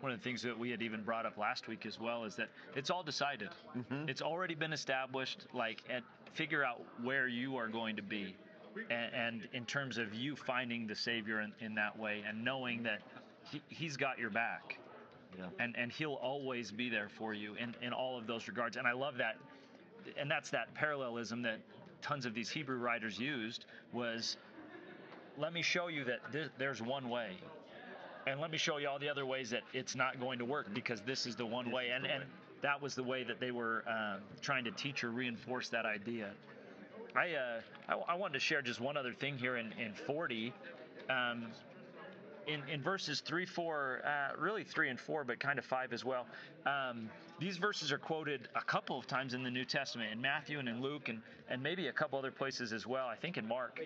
one 0.00 0.12
of 0.12 0.18
the 0.18 0.24
things 0.24 0.42
that 0.42 0.56
we 0.58 0.70
had 0.70 0.82
even 0.82 1.02
brought 1.02 1.26
up 1.26 1.36
last 1.36 1.66
week 1.66 1.84
as 1.86 1.98
well 1.98 2.24
is 2.24 2.36
that 2.36 2.48
it's 2.76 2.90
all 2.90 3.02
decided. 3.02 3.48
Mm-hmm. 3.76 4.08
It's 4.08 4.22
already 4.22 4.54
been 4.54 4.72
established. 4.72 5.46
Like, 5.52 5.82
and 5.90 6.04
figure 6.34 6.64
out 6.64 6.80
where 7.02 7.26
you 7.26 7.56
are 7.56 7.68
going 7.68 7.96
to 7.96 8.02
be, 8.02 8.36
and, 8.90 9.14
and 9.14 9.48
in 9.52 9.64
terms 9.66 9.98
of 9.98 10.14
you 10.14 10.36
finding 10.36 10.86
the 10.86 10.94
Savior 10.94 11.40
in, 11.40 11.52
in 11.60 11.74
that 11.74 11.98
way, 11.98 12.22
and 12.26 12.44
knowing 12.44 12.82
that 12.84 13.00
he, 13.50 13.60
He's 13.68 13.96
got 13.96 14.18
your 14.18 14.30
back, 14.30 14.78
Yeah. 15.36 15.46
and 15.58 15.74
and 15.76 15.90
He'll 15.90 16.14
always 16.14 16.70
be 16.70 16.88
there 16.88 17.08
for 17.08 17.34
you 17.34 17.54
in 17.56 17.74
in 17.82 17.92
all 17.92 18.16
of 18.18 18.26
those 18.26 18.46
regards. 18.46 18.76
And 18.76 18.86
I 18.86 18.92
love 18.92 19.16
that, 19.16 19.36
and 20.16 20.30
that's 20.30 20.50
that 20.50 20.72
parallelism 20.74 21.42
that 21.42 21.58
tons 22.02 22.24
of 22.24 22.34
these 22.34 22.50
Hebrew 22.50 22.78
writers 22.78 23.18
used 23.18 23.64
was 23.92 24.36
let 25.36 25.52
me 25.52 25.62
show 25.62 25.88
you 25.88 26.04
that 26.04 26.32
th- 26.32 26.50
there's 26.58 26.80
one 26.80 27.08
way 27.08 27.30
and 28.30 28.40
let 28.40 28.50
me 28.50 28.58
show 28.58 28.78
you 28.78 28.88
all 28.88 28.98
the 28.98 29.08
other 29.08 29.26
ways 29.26 29.50
that 29.50 29.62
it's 29.72 29.94
not 29.96 30.20
going 30.20 30.38
to 30.38 30.44
work 30.44 30.72
because 30.74 31.00
this 31.02 31.26
is 31.26 31.36
the 31.36 31.46
one 31.46 31.66
This 31.66 31.74
way. 31.74 31.90
and 31.90 32.04
and 32.06 32.20
way. 32.22 32.26
that 32.62 32.80
was 32.80 32.94
the 32.94 33.02
way 33.02 33.24
that 33.24 33.40
they 33.40 33.50
were 33.50 33.84
um, 33.88 34.20
trying 34.42 34.64
to 34.64 34.70
teach 34.70 35.04
or 35.04 35.10
reinforce 35.10 35.68
that 35.70 35.86
idea. 35.86 36.30
I 37.16 37.34
uh, 37.34 37.60
I, 37.88 38.12
I 38.12 38.14
wanted 38.14 38.34
to 38.34 38.40
share 38.40 38.62
just 38.62 38.80
one 38.80 38.96
other 38.96 39.12
thing 39.12 39.38
here 39.38 39.56
in 39.56 39.72
in 39.72 39.94
40 39.94 40.52
um, 41.10 41.46
in, 42.46 42.62
in 42.72 42.82
verses 42.82 43.20
3 43.20 43.44
4 43.46 44.02
uh, 44.04 44.40
really 44.40 44.64
3 44.64 44.90
and 44.90 45.00
4 45.00 45.24
but 45.24 45.38
kind 45.40 45.58
of 45.58 45.64
5 45.64 45.92
as 45.92 46.04
well. 46.04 46.26
Um, 46.66 47.10
these 47.40 47.56
verses 47.56 47.92
are 47.92 47.98
quoted 47.98 48.48
a 48.56 48.62
couple 48.62 48.98
of 48.98 49.06
times 49.06 49.32
in 49.34 49.42
the 49.42 49.50
new 49.50 49.64
testament 49.64 50.10
in 50.12 50.20
matthew 50.20 50.58
and 50.58 50.68
in 50.68 50.82
luke 50.82 51.08
and, 51.08 51.20
and 51.48 51.62
maybe 51.62 51.86
a 51.88 51.92
couple 51.92 52.18
other 52.18 52.32
places 52.32 52.72
as 52.72 52.86
well 52.86 53.06
i 53.06 53.14
think 53.16 53.36
in 53.36 53.46
mark. 53.46 53.80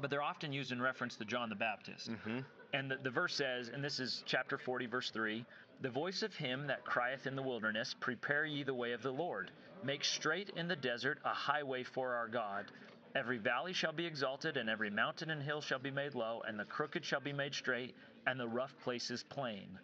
But 0.00 0.10
they're 0.10 0.22
often 0.22 0.52
used 0.52 0.72
in 0.72 0.80
reference 0.80 1.16
to 1.16 1.24
john 1.24 1.48
the 1.48 1.54
baptist. 1.54 2.10
Mm-hmm. 2.10 2.38
And 2.72 2.90
the, 2.90 2.96
the 3.02 3.10
verse 3.10 3.34
says, 3.34 3.68
and 3.68 3.84
this 3.84 4.00
is 4.00 4.22
chapter 4.26 4.56
40, 4.56 4.86
verse 4.86 5.10
3 5.10 5.44
The 5.80 5.90
voice 5.90 6.22
of 6.22 6.34
him 6.34 6.66
that 6.68 6.84
crieth 6.84 7.26
in 7.26 7.36
the 7.36 7.42
wilderness, 7.42 7.94
Prepare 8.00 8.46
ye 8.46 8.62
the 8.62 8.74
way 8.74 8.92
of 8.92 9.02
the 9.02 9.10
Lord. 9.10 9.50
Make 9.84 10.04
straight 10.04 10.50
in 10.56 10.68
the 10.68 10.76
desert 10.76 11.18
a 11.24 11.34
highway 11.34 11.82
for 11.82 12.14
our 12.14 12.28
God. 12.28 12.66
Every 13.14 13.36
valley 13.36 13.74
shall 13.74 13.92
be 13.92 14.06
exalted, 14.06 14.56
and 14.56 14.70
every 14.70 14.88
mountain 14.88 15.30
and 15.30 15.42
hill 15.42 15.60
shall 15.60 15.78
be 15.78 15.90
made 15.90 16.14
low, 16.14 16.42
and 16.46 16.58
the 16.58 16.64
crooked 16.64 17.04
shall 17.04 17.20
be 17.20 17.32
made 17.32 17.54
straight, 17.54 17.94
and 18.26 18.40
the 18.40 18.48
rough 18.48 18.74
places 18.82 19.22
plain. 19.28 19.78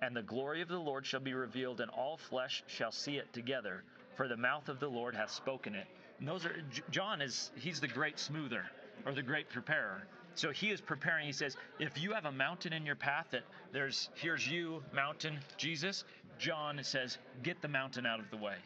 And 0.00 0.16
the 0.16 0.22
glory 0.22 0.62
of 0.62 0.68
the 0.68 0.80
Lord 0.80 1.06
shall 1.06 1.20
be 1.20 1.34
revealed, 1.34 1.80
and 1.80 1.90
all 1.90 2.16
flesh 2.16 2.64
shall 2.66 2.90
see 2.90 3.18
it 3.18 3.32
together, 3.32 3.84
for 4.16 4.26
the 4.26 4.36
mouth 4.36 4.68
of 4.68 4.80
the 4.80 4.88
Lord 4.88 5.14
hath 5.14 5.30
spoken 5.30 5.76
it. 5.76 5.86
And 6.18 6.26
those 6.26 6.44
are 6.44 6.56
John 6.90 7.20
is 7.20 7.52
he's 7.56 7.80
the 7.80 7.88
great 7.88 8.18
smoother 8.18 8.64
or 9.06 9.12
the 9.12 9.22
great 9.22 9.48
preparer. 9.48 10.02
So 10.34 10.50
he 10.50 10.70
is 10.70 10.80
preparing. 10.80 11.26
He 11.26 11.32
says, 11.32 11.56
if 11.78 12.00
you 12.00 12.12
have 12.12 12.24
a 12.24 12.32
mountain 12.32 12.72
in 12.72 12.86
your 12.86 12.96
path 12.96 13.26
that 13.30 13.42
there's 13.72 14.08
here's 14.14 14.48
you, 14.48 14.82
mountain, 14.94 15.38
Jesus, 15.56 16.04
John 16.38 16.80
says, 16.82 17.18
get 17.42 17.60
the 17.60 17.68
mountain 17.68 18.06
out 18.06 18.20
of 18.20 18.30
the 18.30 18.36
way. 18.36 18.56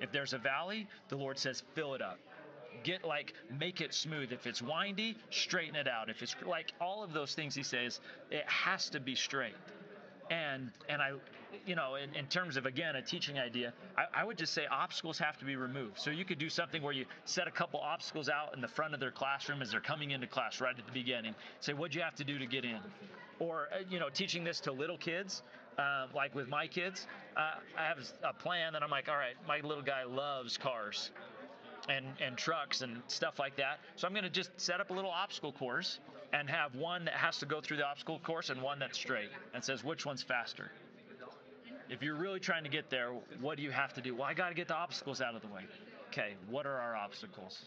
If 0.00 0.10
there's 0.10 0.32
a 0.32 0.38
valley, 0.38 0.88
the 1.08 1.16
Lord 1.16 1.38
says, 1.38 1.62
fill 1.74 1.94
it 1.94 2.02
up. 2.02 2.18
Get 2.82 3.04
like 3.04 3.34
make 3.58 3.80
it 3.80 3.94
smooth. 3.94 4.32
If 4.32 4.46
it's 4.46 4.60
windy, 4.60 5.16
straighten 5.30 5.76
it 5.76 5.86
out. 5.86 6.10
If 6.10 6.22
it's 6.22 6.34
like 6.44 6.72
all 6.80 7.04
of 7.04 7.12
those 7.12 7.34
things 7.34 7.54
he 7.54 7.62
says, 7.62 8.00
it 8.30 8.44
has 8.48 8.90
to 8.90 9.00
be 9.00 9.14
straight 9.14 9.54
and 10.32 10.70
and 10.88 11.02
I, 11.02 11.12
you 11.66 11.74
know, 11.74 11.96
in, 11.96 12.14
in 12.14 12.26
terms 12.26 12.56
of 12.56 12.66
again 12.66 12.96
a 12.96 13.02
teaching 13.02 13.38
idea, 13.38 13.72
I, 13.96 14.22
I 14.22 14.24
would 14.24 14.38
just 14.38 14.52
say 14.52 14.66
obstacles 14.70 15.18
have 15.18 15.38
to 15.38 15.44
be 15.44 15.56
removed. 15.56 15.98
So 15.98 16.10
you 16.10 16.24
could 16.24 16.38
do 16.38 16.48
something 16.48 16.82
where 16.82 16.92
you 16.92 17.04
set 17.24 17.48
a 17.48 17.50
couple 17.50 17.80
obstacles 17.80 18.28
out 18.28 18.54
in 18.54 18.60
the 18.60 18.68
front 18.68 18.94
of 18.94 19.00
their 19.00 19.10
classroom 19.10 19.62
as 19.62 19.70
they're 19.70 19.80
coming 19.80 20.10
into 20.10 20.26
class 20.26 20.60
right 20.60 20.76
at 20.76 20.84
the 20.84 20.92
beginning. 20.92 21.34
Say 21.60 21.72
what'd 21.72 21.94
you 21.94 22.02
have 22.02 22.14
to 22.16 22.24
do 22.24 22.38
to 22.38 22.46
get 22.46 22.64
in, 22.64 22.80
or 23.38 23.68
uh, 23.72 23.82
you 23.88 23.98
know, 23.98 24.08
teaching 24.08 24.44
this 24.44 24.60
to 24.60 24.72
little 24.72 24.98
kids. 24.98 25.42
Uh, 25.78 26.06
like 26.14 26.34
with 26.34 26.48
my 26.48 26.66
kids, 26.66 27.06
uh, 27.34 27.54
I 27.78 27.84
have 27.84 27.98
a 28.22 28.34
plan 28.34 28.74
that 28.74 28.82
I'm 28.82 28.90
like, 28.90 29.08
all 29.08 29.16
right, 29.16 29.36
my 29.48 29.60
little 29.66 29.82
guy 29.82 30.04
loves 30.04 30.58
cars 30.58 31.10
and 31.88 32.04
and 32.20 32.36
trucks 32.36 32.82
and 32.82 33.02
stuff 33.08 33.38
like 33.38 33.56
that. 33.56 33.80
So 33.96 34.06
I'm 34.06 34.12
going 34.12 34.24
to 34.24 34.30
just 34.30 34.50
set 34.58 34.80
up 34.80 34.90
a 34.90 34.92
little 34.92 35.10
obstacle 35.10 35.52
course 35.52 35.98
and 36.32 36.48
have 36.48 36.74
one 36.74 37.04
that 37.04 37.14
has 37.14 37.38
to 37.38 37.46
go 37.46 37.60
through 37.60 37.78
the 37.78 37.86
obstacle 37.86 38.18
course 38.18 38.50
and 38.50 38.60
one 38.62 38.78
that's 38.78 38.98
straight 38.98 39.30
and 39.54 39.62
says 39.62 39.84
which 39.84 40.06
one's 40.06 40.22
faster. 40.22 40.70
If 41.92 42.02
you're 42.02 42.16
really 42.16 42.40
trying 42.40 42.64
to 42.64 42.70
get 42.70 42.88
there, 42.88 43.10
what 43.40 43.58
do 43.58 43.62
you 43.62 43.70
have 43.70 43.92
to 43.94 44.00
do? 44.00 44.14
Well, 44.14 44.24
I 44.24 44.32
got 44.32 44.48
to 44.48 44.54
get 44.54 44.68
the 44.68 44.74
obstacles 44.74 45.20
out 45.20 45.34
of 45.34 45.42
the 45.42 45.48
way. 45.48 45.66
Okay, 46.08 46.34
what 46.48 46.66
are 46.66 46.78
our 46.78 46.96
obstacles? 46.96 47.66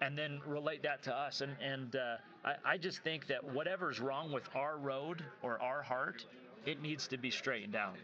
And 0.00 0.18
then 0.18 0.40
relate 0.44 0.82
that 0.82 1.04
to 1.04 1.14
us. 1.14 1.40
And 1.40 1.54
and 1.62 1.94
uh, 1.94 2.16
I, 2.44 2.72
I 2.72 2.78
just 2.78 3.04
think 3.04 3.28
that 3.28 3.44
whatever's 3.44 4.00
wrong 4.00 4.32
with 4.32 4.48
our 4.56 4.76
road 4.76 5.22
or 5.42 5.62
our 5.62 5.82
heart, 5.82 6.26
it 6.66 6.82
needs 6.82 7.06
to 7.08 7.16
be 7.16 7.30
straightened 7.30 7.76
out. 7.76 7.94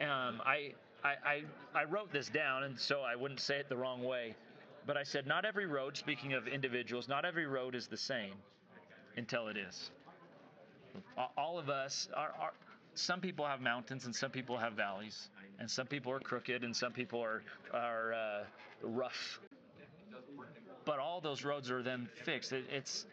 Um, 0.00 0.42
I, 0.44 0.74
I, 1.02 1.14
I, 1.24 1.42
I 1.74 1.84
wrote 1.84 2.12
this 2.12 2.28
down, 2.28 2.64
and 2.64 2.78
so 2.78 3.00
I 3.00 3.16
wouldn't 3.16 3.40
say 3.40 3.56
it 3.56 3.70
the 3.70 3.76
wrong 3.76 4.02
way. 4.02 4.34
But 4.86 4.98
I 4.98 5.04
said, 5.04 5.26
not 5.26 5.46
every 5.46 5.66
road, 5.66 5.96
speaking 5.96 6.34
of 6.34 6.46
individuals, 6.46 7.08
not 7.08 7.24
every 7.24 7.46
road 7.46 7.74
is 7.74 7.86
the 7.86 7.96
same 7.96 8.34
until 9.16 9.48
it 9.48 9.56
is. 9.56 9.90
All 11.36 11.58
of 11.58 11.70
us 11.70 12.08
are, 12.14 12.32
are 12.38 12.52
some 12.98 13.20
people 13.20 13.44
have 13.46 13.60
mountains 13.60 14.06
and 14.06 14.14
some 14.14 14.30
people 14.30 14.56
have 14.56 14.72
valleys, 14.72 15.28
and 15.58 15.70
some 15.70 15.86
people 15.86 16.12
are 16.12 16.20
crooked 16.20 16.64
and 16.64 16.74
some 16.74 16.92
people 16.92 17.20
are, 17.20 17.42
are 17.72 18.12
uh, 18.14 18.44
rough. 18.82 19.40
But 20.84 20.98
all 20.98 21.20
those 21.20 21.44
roads 21.44 21.70
are 21.70 21.82
then 21.82 22.08
fixed. 22.24 22.52
It, 22.52 22.64
it's 22.70 23.06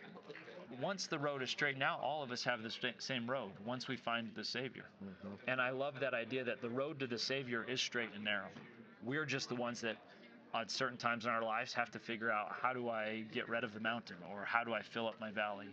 once 0.82 1.08
the 1.08 1.20
road 1.20 1.42
is 1.42 1.50
straight. 1.50 1.78
Now 1.78 2.00
all 2.02 2.24
of 2.24 2.32
us 2.32 2.44
have 2.44 2.62
the 2.64 2.72
same 3.00 3.30
road 3.30 3.52
once 3.66 3.88
we 3.88 3.98
find 3.98 4.30
the 4.36 4.44
Savior. 4.44 4.86
And 5.48 5.60
I 5.60 5.72
love 5.72 6.00
that 6.00 6.14
idea 6.14 6.44
that 6.44 6.62
the 6.62 6.70
road 6.70 7.00
to 7.00 7.08
the 7.08 7.18
Savior 7.18 7.66
is 7.68 7.82
straight 7.82 8.10
and 8.16 8.24
narrow. 8.24 8.50
We're 9.04 9.26
just 9.26 9.50
the 9.50 9.56
ones 9.56 9.82
that, 9.82 9.98
at 10.56 10.72
certain 10.72 10.98
times 10.98 11.26
in 11.26 11.32
our 11.32 11.44
lives, 11.44 11.74
have 11.74 11.92
to 11.92 12.00
figure 12.00 12.32
out 12.32 12.54
how 12.62 12.74
do 12.74 12.90
I 12.90 13.24
get 13.32 13.50
rid 13.50 13.64
of 13.64 13.74
the 13.74 13.80
mountain, 13.80 14.18
or 14.32 14.46
how 14.46 14.64
do 14.64 14.74
I 14.74 14.82
fill 14.82 15.08
up 15.08 15.20
my 15.20 15.32
valley, 15.32 15.68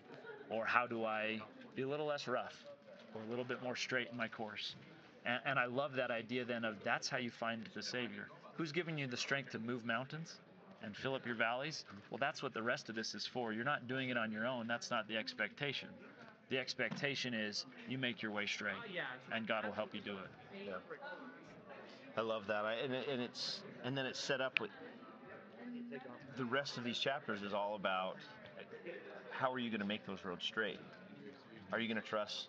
or 0.49 0.65
how 0.65 0.87
do 0.87 1.05
I 1.05 1.41
be 1.75 1.83
a 1.83 1.89
little 1.89 2.07
less 2.07 2.27
rough, 2.27 2.57
or 3.15 3.23
a 3.23 3.31
little 3.31 3.45
bit 3.45 3.63
more 3.63 3.77
straight 3.77 4.09
in 4.11 4.17
my 4.17 4.29
course. 4.29 4.75
And, 5.25 5.41
and 5.45 5.59
I 5.59 5.67
love 5.67 5.95
that 5.95 6.11
idea 6.11 6.45
then 6.45 6.65
of 6.65 6.77
that's 6.85 7.09
how 7.09 7.19
you 7.19 7.31
find 7.31 7.69
the 7.75 7.83
Savior. 7.83 8.29
Who's 8.57 8.73
giving 8.73 8.99
you 8.99 9.07
the 9.07 9.17
strength 9.17 9.53
to 9.53 9.59
move 9.59 9.85
mountains? 9.85 10.39
and 10.83 10.97
fill 10.97 11.15
up 11.15 11.27
your 11.27 11.35
valleys, 11.35 11.85
well, 12.11 12.19
that's 12.19 12.43
what 12.43 12.55
the 12.55 12.63
rest 12.63 12.89
of 12.89 12.95
this 12.95 13.15
is 13.15 13.27
for. 13.27 13.53
You're 13.53 13.65
not 13.65 13.87
doing 13.87 14.09
it 14.09 14.17
on 14.17 14.33
your 14.33 14.47
own. 14.47 14.67
That's 14.67 14.91
not 14.91 15.09
the 15.09 15.17
expectation. 15.17 15.89
The 16.49 16.59
expectation 16.59 17.35
is 17.35 17.65
you 17.89 17.99
make 17.99 18.23
your 18.23 18.33
way 18.33 18.47
straight, 18.47 18.75
and 19.33 19.47
God 19.47 19.65
will 19.65 19.73
help 19.73 19.95
you 19.95 20.01
do 20.01 20.13
it. 20.13 20.67
Yeah. 20.67 20.73
I 22.17 22.23
love 22.23 22.47
that. 22.49 22.65
I, 22.65 22.75
and, 22.75 22.93
it, 22.93 23.09
and 23.09 23.23
it's 23.23 23.61
and 23.85 23.97
then 23.97 24.05
it's 24.05 24.19
set 24.19 24.41
up 24.41 24.61
with 24.61 24.71
the 26.37 26.45
rest 26.45 26.77
of 26.77 26.83
these 26.83 26.99
chapters 26.99 27.43
is 27.43 27.53
all 27.53 27.77
about 27.77 28.17
how 29.31 29.53
are 29.53 29.59
you 29.59 29.71
going 29.71 29.81
to 29.81 29.87
make 29.87 30.05
those 30.07 30.25
roads 30.25 30.45
straight? 30.45 30.81
Are 31.73 31.79
you 31.79 31.87
going 31.87 32.03
to 32.03 32.07
trust 32.07 32.49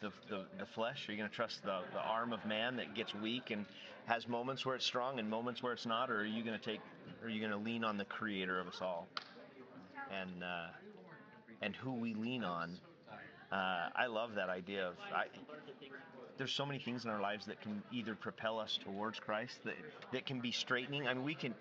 the, 0.00 0.10
the, 0.28 0.44
the 0.58 0.66
flesh? 0.66 1.08
Are 1.08 1.12
you 1.12 1.18
going 1.18 1.30
to 1.30 1.34
trust 1.34 1.62
the, 1.62 1.80
the 1.92 2.00
arm 2.00 2.32
of 2.32 2.44
man 2.44 2.76
that 2.76 2.94
gets 2.94 3.14
weak 3.14 3.50
and 3.50 3.64
has 4.06 4.28
moments 4.28 4.64
where 4.64 4.74
it's 4.74 4.84
strong 4.84 5.18
and 5.18 5.28
moments 5.28 5.62
where 5.62 5.72
it's 5.72 5.86
not? 5.86 6.10
Or 6.10 6.20
are 6.20 6.24
you 6.24 6.44
going 6.44 6.58
to 6.58 6.64
take? 6.64 6.80
Are 7.22 7.28
you 7.28 7.40
going 7.40 7.52
to 7.52 7.58
lean 7.58 7.84
on 7.84 7.96
the 7.96 8.04
Creator 8.04 8.60
of 8.60 8.68
us 8.68 8.80
all? 8.80 9.08
And 10.10 10.42
uh, 10.42 10.66
and 11.62 11.74
who 11.76 11.92
we 11.92 12.14
lean 12.14 12.44
on. 12.44 12.78
Uh, 13.50 13.88
I 13.94 14.06
love 14.06 14.34
that 14.34 14.48
idea 14.48 14.88
of 14.88 14.94
I, 15.14 15.26
there's 16.36 16.52
so 16.52 16.66
many 16.66 16.78
things 16.78 17.04
in 17.04 17.10
our 17.10 17.20
lives 17.20 17.46
that 17.46 17.60
can 17.60 17.82
either 17.92 18.14
propel 18.14 18.58
us 18.58 18.78
towards 18.84 19.18
Christ 19.20 19.60
that 19.64 19.76
that 20.12 20.26
can 20.26 20.40
be 20.40 20.52
straightening. 20.52 21.06
I 21.06 21.14
mean, 21.14 21.24
we 21.24 21.34
can 21.34 21.54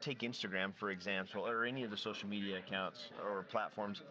take 0.00 0.20
Instagram 0.20 0.74
for 0.74 0.90
example, 0.90 1.46
or 1.46 1.64
any 1.64 1.84
of 1.84 1.90
the 1.90 1.96
social 1.96 2.28
media 2.28 2.58
accounts 2.58 3.10
or 3.24 3.44
platforms. 3.44 4.02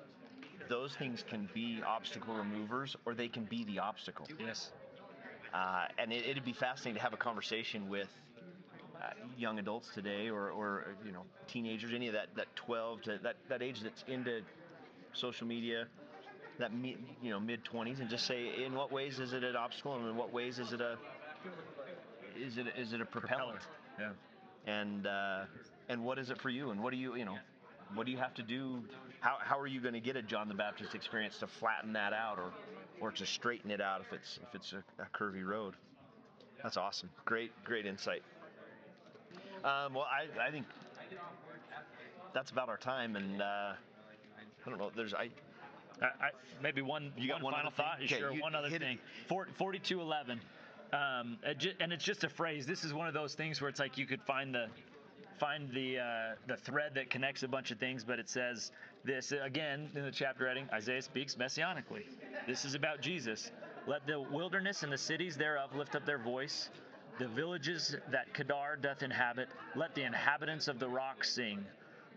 Those 0.70 0.96
things 0.96 1.24
can 1.28 1.50
be 1.54 1.82
obstacle 1.86 2.34
removers, 2.36 2.96
or 3.06 3.14
they 3.14 3.28
can 3.28 3.44
be 3.46 3.64
the 3.66 3.80
obstacle. 3.80 4.28
Yes. 4.40 4.72
Uh, 5.54 5.86
and 5.98 6.12
it, 6.12 6.26
it'd 6.28 6.46
be 6.46 6.54
fascinating 6.54 6.96
to 6.96 7.02
have 7.02 7.14
a 7.14 7.18
conversation 7.18 7.90
with 7.90 8.08
uh, 9.02 9.10
young 9.38 9.60
adults 9.60 9.90
today, 9.94 10.30
or, 10.30 10.50
or 10.52 10.96
you 11.06 11.12
know, 11.12 11.24
teenagers, 11.48 11.94
any 11.94 12.08
of 12.08 12.14
that 12.14 12.28
that 12.36 12.48
12 12.56 13.02
to 13.04 13.20
that 13.24 13.36
that 13.50 13.62
age 13.62 13.82
that's 13.82 14.04
into 14.08 14.42
social 15.14 15.46
media, 15.46 15.88
that 16.58 16.74
mi- 16.74 16.98
you 17.22 17.30
know 17.30 17.40
mid 17.40 17.64
20s, 17.66 18.00
and 18.00 18.10
just 18.10 18.26
say 18.26 18.64
in 18.64 18.74
what 18.74 18.92
ways 18.92 19.20
is 19.20 19.34
it 19.34 19.44
an 19.44 19.56
obstacle, 19.56 19.96
and 19.96 20.08
in 20.08 20.16
what 20.16 20.32
ways 20.34 20.60
is 20.60 20.74
it 20.74 20.82
a 20.82 20.98
is 22.36 22.58
it 22.58 22.68
is 22.78 22.94
it 22.94 23.02
a 23.02 23.06
propellant? 23.06 23.60
Yeah. 24.00 24.10
and 24.66 25.06
uh, 25.06 25.46
and 25.90 26.04
what 26.04 26.18
is 26.18 26.32
it 26.32 26.40
for 26.42 26.50
you 26.50 26.72
and 26.72 26.82
what 26.82 26.92
do 26.92 26.98
you 26.98 27.16
you 27.16 27.26
know 27.26 27.38
what 27.96 28.06
do 28.06 28.12
you 28.12 28.18
have 28.18 28.34
to 28.34 28.44
do 28.44 28.82
how, 29.20 29.38
how 29.40 29.60
are 29.60 29.68
you 29.68 29.80
going 29.80 29.94
to 29.94 30.00
get 30.00 30.16
a 30.16 30.22
john 30.22 30.48
the 30.48 30.54
baptist 30.54 30.96
experience 30.96 31.38
to 31.38 31.48
flatten 31.48 31.94
that 31.94 32.14
out 32.14 32.38
or 32.40 32.52
or 33.00 33.12
to 33.12 33.26
straighten 33.26 33.72
it 33.72 33.82
out 33.82 34.02
if 34.02 34.14
it's 34.14 34.40
if 34.48 34.56
it's 34.56 34.74
a, 34.74 34.84
a 35.02 35.06
curvy 35.18 35.46
road 35.46 35.74
that's 36.62 36.78
awesome 36.78 37.10
great 37.26 37.52
great 37.64 37.86
insight 37.86 38.24
um, 39.64 39.94
well 39.94 40.08
I, 40.10 40.48
I 40.48 40.52
think 40.52 40.66
that's 42.34 42.52
about 42.52 42.70
our 42.70 42.78
time 42.78 43.16
and 43.16 43.42
uh, 43.42 43.74
i 44.66 44.70
don't 44.70 44.80
know 44.80 44.92
there's 44.96 45.14
i 45.14 45.30
I, 46.02 46.06
I, 46.06 46.30
maybe 46.62 46.82
one, 46.82 47.12
You 47.18 47.28
got 47.28 47.36
one 47.36 47.54
one 47.54 47.54
final 47.54 47.72
thought. 47.72 47.98
Okay, 48.04 48.08
sure, 48.08 48.34
you 48.34 48.42
one 48.42 48.56
other 48.56 48.70
thing. 48.70 48.98
4211. 49.28 50.42
Um, 50.92 51.38
and 51.80 51.94
it's 51.94 52.04
just 52.04 52.24
a 52.24 52.30
phrase. 52.30 52.66
This 52.66 52.84
is 52.84 52.94
one 52.94 53.08
of 53.08 53.14
those 53.14 53.36
things 53.36 53.62
where 53.62 53.70
it's 53.70 53.80
like 53.80 53.98
you 53.98 54.06
could 54.06 54.22
find 54.24 54.54
the 54.54 54.68
find 55.44 55.70
the 55.74 56.00
uh, 56.00 56.04
the 56.48 56.56
thread 56.56 56.94
that 56.96 57.10
connects 57.10 57.44
a 57.44 57.48
bunch 57.50 57.70
of 57.72 57.78
things, 57.78 58.06
but 58.06 58.18
it 58.18 58.30
says 58.30 58.72
this 59.04 59.34
again 59.34 59.90
in 59.94 60.06
the 60.06 60.12
chapter 60.12 60.48
heading. 60.48 60.70
Isaiah 60.72 61.02
speaks 61.02 61.36
messianically. 61.36 62.04
This 62.48 62.64
is 62.64 62.76
about 62.76 63.02
Jesus. 63.02 63.52
Let 63.86 64.08
the 64.08 64.22
wilderness 64.22 64.84
and 64.84 64.92
the 64.92 64.98
cities 64.98 65.36
thereof 65.36 65.76
lift 65.76 65.96
up 65.96 66.06
their 66.06 66.18
voice. 66.18 66.70
The 67.20 67.28
villages 67.28 67.98
that 68.10 68.34
Kedar 68.34 68.78
doth 68.82 69.04
inhabit, 69.04 69.50
let 69.76 69.94
the 69.96 70.04
inhabitants 70.04 70.70
of 70.70 70.80
the 70.80 70.88
rock 70.88 71.26
sing. 71.26 71.66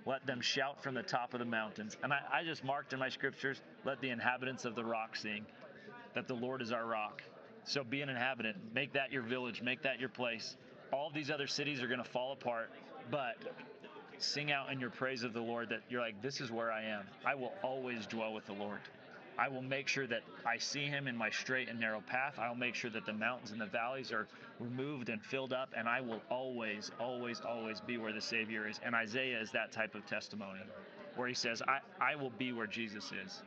Let 0.06 0.24
them 0.24 0.40
shout 0.40 0.80
from 0.80 0.94
the 0.94 1.02
top 1.02 1.34
of 1.34 1.40
the 1.40 1.46
mountains. 1.46 1.96
And 2.04 2.12
I, 2.12 2.20
I 2.32 2.44
just 2.44 2.62
marked 2.62 2.92
in 2.92 3.00
my 3.00 3.08
scriptures, 3.08 3.60
let 3.84 4.00
the 4.00 4.10
inhabitants 4.10 4.64
of 4.64 4.76
the 4.76 4.84
rock 4.84 5.16
sing, 5.16 5.44
that 6.14 6.28
the 6.28 6.34
Lord 6.34 6.62
is 6.62 6.70
our 6.70 6.86
rock. 6.86 7.22
So 7.64 7.82
be 7.82 8.02
an 8.02 8.08
inhabitant. 8.08 8.56
Make 8.72 8.92
that 8.92 9.10
your 9.10 9.22
village. 9.22 9.62
Make 9.62 9.82
that 9.82 9.98
your 9.98 10.10
place. 10.10 10.56
All 10.92 11.10
these 11.12 11.28
other 11.32 11.48
cities 11.48 11.82
are 11.82 11.88
going 11.88 12.02
to 12.02 12.08
fall 12.08 12.32
apart, 12.32 12.70
but 13.10 13.36
sing 14.18 14.50
out 14.50 14.72
in 14.72 14.80
your 14.80 14.90
praise 14.90 15.22
of 15.22 15.32
the 15.32 15.40
Lord 15.40 15.68
that 15.68 15.80
you're 15.88 16.00
like, 16.00 16.20
this 16.22 16.40
is 16.40 16.50
where 16.50 16.72
I 16.72 16.82
am. 16.82 17.04
I 17.24 17.34
will 17.34 17.52
always 17.62 18.06
dwell 18.06 18.32
with 18.32 18.46
the 18.46 18.54
Lord. 18.54 18.80
I 19.38 19.48
will 19.48 19.62
make 19.62 19.86
sure 19.86 20.06
that 20.06 20.22
I 20.46 20.56
see 20.56 20.86
him 20.86 21.06
in 21.06 21.16
my 21.16 21.28
straight 21.28 21.68
and 21.68 21.78
narrow 21.78 22.00
path. 22.00 22.38
I'll 22.38 22.54
make 22.54 22.74
sure 22.74 22.90
that 22.90 23.04
the 23.04 23.12
mountains 23.12 23.50
and 23.50 23.60
the 23.60 23.66
valleys 23.66 24.10
are 24.10 24.26
removed 24.58 25.10
and 25.10 25.22
filled 25.22 25.52
up, 25.52 25.68
and 25.76 25.86
I 25.86 26.00
will 26.00 26.22
always, 26.30 26.90
always, 26.98 27.42
always 27.46 27.80
be 27.80 27.98
where 27.98 28.12
the 28.12 28.20
Savior 28.20 28.66
is. 28.66 28.80
And 28.82 28.94
Isaiah 28.94 29.38
is 29.38 29.50
that 29.50 29.72
type 29.72 29.94
of 29.94 30.06
testimony 30.06 30.60
where 31.16 31.28
he 31.28 31.34
says, 31.34 31.60
I, 31.68 31.80
I 32.00 32.16
will 32.16 32.32
be 32.38 32.52
where 32.52 32.66
Jesus 32.66 33.12
is. 33.12 33.42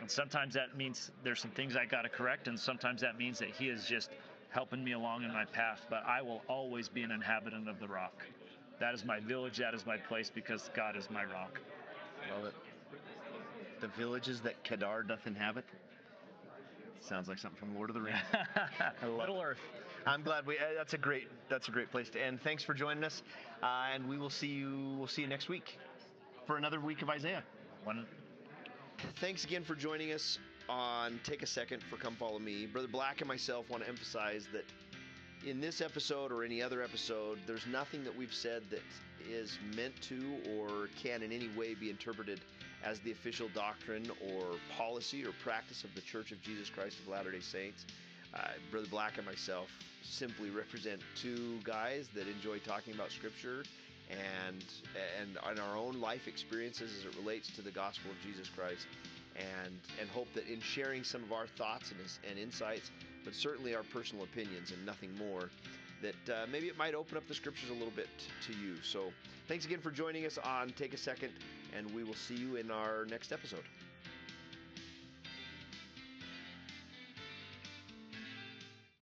And 0.00 0.10
sometimes 0.10 0.52
that 0.54 0.76
means 0.76 1.10
there's 1.24 1.40
some 1.40 1.50
things 1.52 1.76
I 1.76 1.86
got 1.86 2.02
to 2.02 2.08
correct, 2.10 2.48
and 2.48 2.58
sometimes 2.58 3.00
that 3.00 3.16
means 3.16 3.38
that 3.38 3.50
he 3.50 3.68
is 3.68 3.86
just 3.86 4.10
helping 4.50 4.84
me 4.84 4.92
along 4.92 5.24
in 5.24 5.32
my 5.32 5.46
path. 5.46 5.80
But 5.88 6.04
I 6.06 6.20
will 6.20 6.42
always 6.48 6.88
be 6.88 7.02
an 7.02 7.10
inhabitant 7.10 7.68
of 7.68 7.80
the 7.80 7.88
rock. 7.88 8.22
That 8.82 8.94
is 8.94 9.04
my 9.04 9.20
village, 9.20 9.58
that 9.58 9.74
is 9.74 9.86
my 9.86 9.96
place, 9.96 10.28
because 10.28 10.68
God 10.74 10.96
is 10.96 11.08
my 11.08 11.22
rock. 11.22 11.60
Love 12.34 12.46
it. 12.46 12.54
The 13.80 13.86
villages 13.86 14.40
that 14.40 14.64
Kedar 14.64 15.04
doth 15.04 15.24
inhabit. 15.24 15.64
Sounds 16.98 17.28
like 17.28 17.38
something 17.38 17.60
from 17.60 17.76
Lord 17.76 17.90
of 17.90 17.94
the 17.94 18.00
Rings. 18.00 18.18
I 18.32 19.06
love 19.06 19.18
Middle 19.18 19.40
it. 19.40 19.44
Earth. 19.44 19.58
I'm 20.04 20.24
glad 20.24 20.48
we. 20.48 20.58
Uh, 20.58 20.62
that's 20.76 20.94
a 20.94 20.98
great. 20.98 21.28
That's 21.48 21.68
a 21.68 21.70
great 21.70 21.92
place 21.92 22.10
to 22.10 22.20
end. 22.20 22.40
Thanks 22.42 22.64
for 22.64 22.74
joining 22.74 23.04
us, 23.04 23.22
uh, 23.62 23.90
and 23.94 24.08
we 24.08 24.18
will 24.18 24.30
see 24.30 24.48
you. 24.48 24.96
We'll 24.98 25.06
see 25.06 25.22
you 25.22 25.28
next 25.28 25.48
week 25.48 25.78
for 26.48 26.56
another 26.56 26.80
week 26.80 27.02
of 27.02 27.08
Isaiah. 27.08 27.44
One, 27.84 28.04
Thanks 29.20 29.44
again 29.44 29.62
for 29.62 29.76
joining 29.76 30.10
us 30.10 30.40
on 30.68 31.20
Take 31.22 31.44
a 31.44 31.46
Second 31.46 31.84
for 31.88 31.98
Come 31.98 32.16
Follow 32.16 32.40
Me. 32.40 32.66
Brother 32.66 32.88
Black 32.88 33.20
and 33.20 33.28
myself 33.28 33.70
want 33.70 33.84
to 33.84 33.88
emphasize 33.88 34.48
that 34.52 34.64
in 35.46 35.60
this 35.60 35.80
episode 35.80 36.30
or 36.30 36.44
any 36.44 36.62
other 36.62 36.82
episode, 36.82 37.38
there's 37.46 37.66
nothing 37.66 38.04
that 38.04 38.16
we've 38.16 38.32
said 38.32 38.62
that 38.70 38.82
is 39.28 39.58
meant 39.76 40.00
to 40.02 40.36
or 40.56 40.88
can 41.02 41.22
in 41.22 41.32
any 41.32 41.48
way 41.56 41.74
be 41.74 41.90
interpreted 41.90 42.40
as 42.84 43.00
the 43.00 43.12
official 43.12 43.48
doctrine 43.54 44.06
or 44.32 44.42
policy 44.76 45.24
or 45.24 45.32
practice 45.42 45.84
of 45.84 45.94
the 45.94 46.00
Church 46.00 46.32
of 46.32 46.40
Jesus 46.42 46.68
Christ 46.70 46.98
of 47.00 47.08
Latter 47.08 47.30
day 47.30 47.40
Saints. 47.40 47.86
Uh, 48.34 48.48
Brother 48.70 48.86
Black 48.88 49.18
and 49.18 49.26
myself 49.26 49.68
simply 50.02 50.50
represent 50.50 51.00
two 51.16 51.58
guys 51.64 52.08
that 52.14 52.26
enjoy 52.26 52.58
talking 52.58 52.94
about 52.94 53.10
Scripture 53.10 53.64
and 54.10 54.64
and 55.20 55.38
on 55.38 55.58
our 55.58 55.76
own 55.76 56.00
life 56.00 56.26
experiences 56.26 56.92
as 56.98 57.04
it 57.04 57.18
relates 57.18 57.48
to 57.54 57.62
the 57.62 57.70
gospel 57.70 58.10
of 58.10 58.16
Jesus 58.26 58.48
Christ, 58.48 58.86
and 59.36 59.74
and 60.00 60.08
hope 60.10 60.28
that 60.34 60.46
in 60.46 60.60
sharing 60.60 61.04
some 61.04 61.22
of 61.22 61.32
our 61.32 61.46
thoughts 61.46 61.92
and, 61.92 62.00
and 62.30 62.38
insights, 62.38 62.90
but 63.24 63.34
certainly 63.34 63.74
our 63.74 63.82
personal 63.84 64.24
opinions 64.24 64.72
and 64.72 64.84
nothing 64.84 65.10
more, 65.16 65.50
that 66.02 66.32
uh, 66.32 66.46
maybe 66.50 66.66
it 66.66 66.76
might 66.76 66.94
open 66.94 67.16
up 67.16 67.26
the 67.28 67.34
scriptures 67.34 67.70
a 67.70 67.74
little 67.74 67.92
bit 67.94 68.08
to 68.46 68.52
you. 68.52 68.74
So 68.82 69.12
thanks 69.48 69.64
again 69.64 69.80
for 69.80 69.90
joining 69.90 70.26
us 70.26 70.38
on 70.38 70.72
Take 70.76 70.94
a 70.94 70.98
Second, 70.98 71.32
and 71.76 71.92
we 71.94 72.04
will 72.04 72.14
see 72.14 72.34
you 72.34 72.56
in 72.56 72.70
our 72.70 73.06
next 73.06 73.32
episode. 73.32 73.64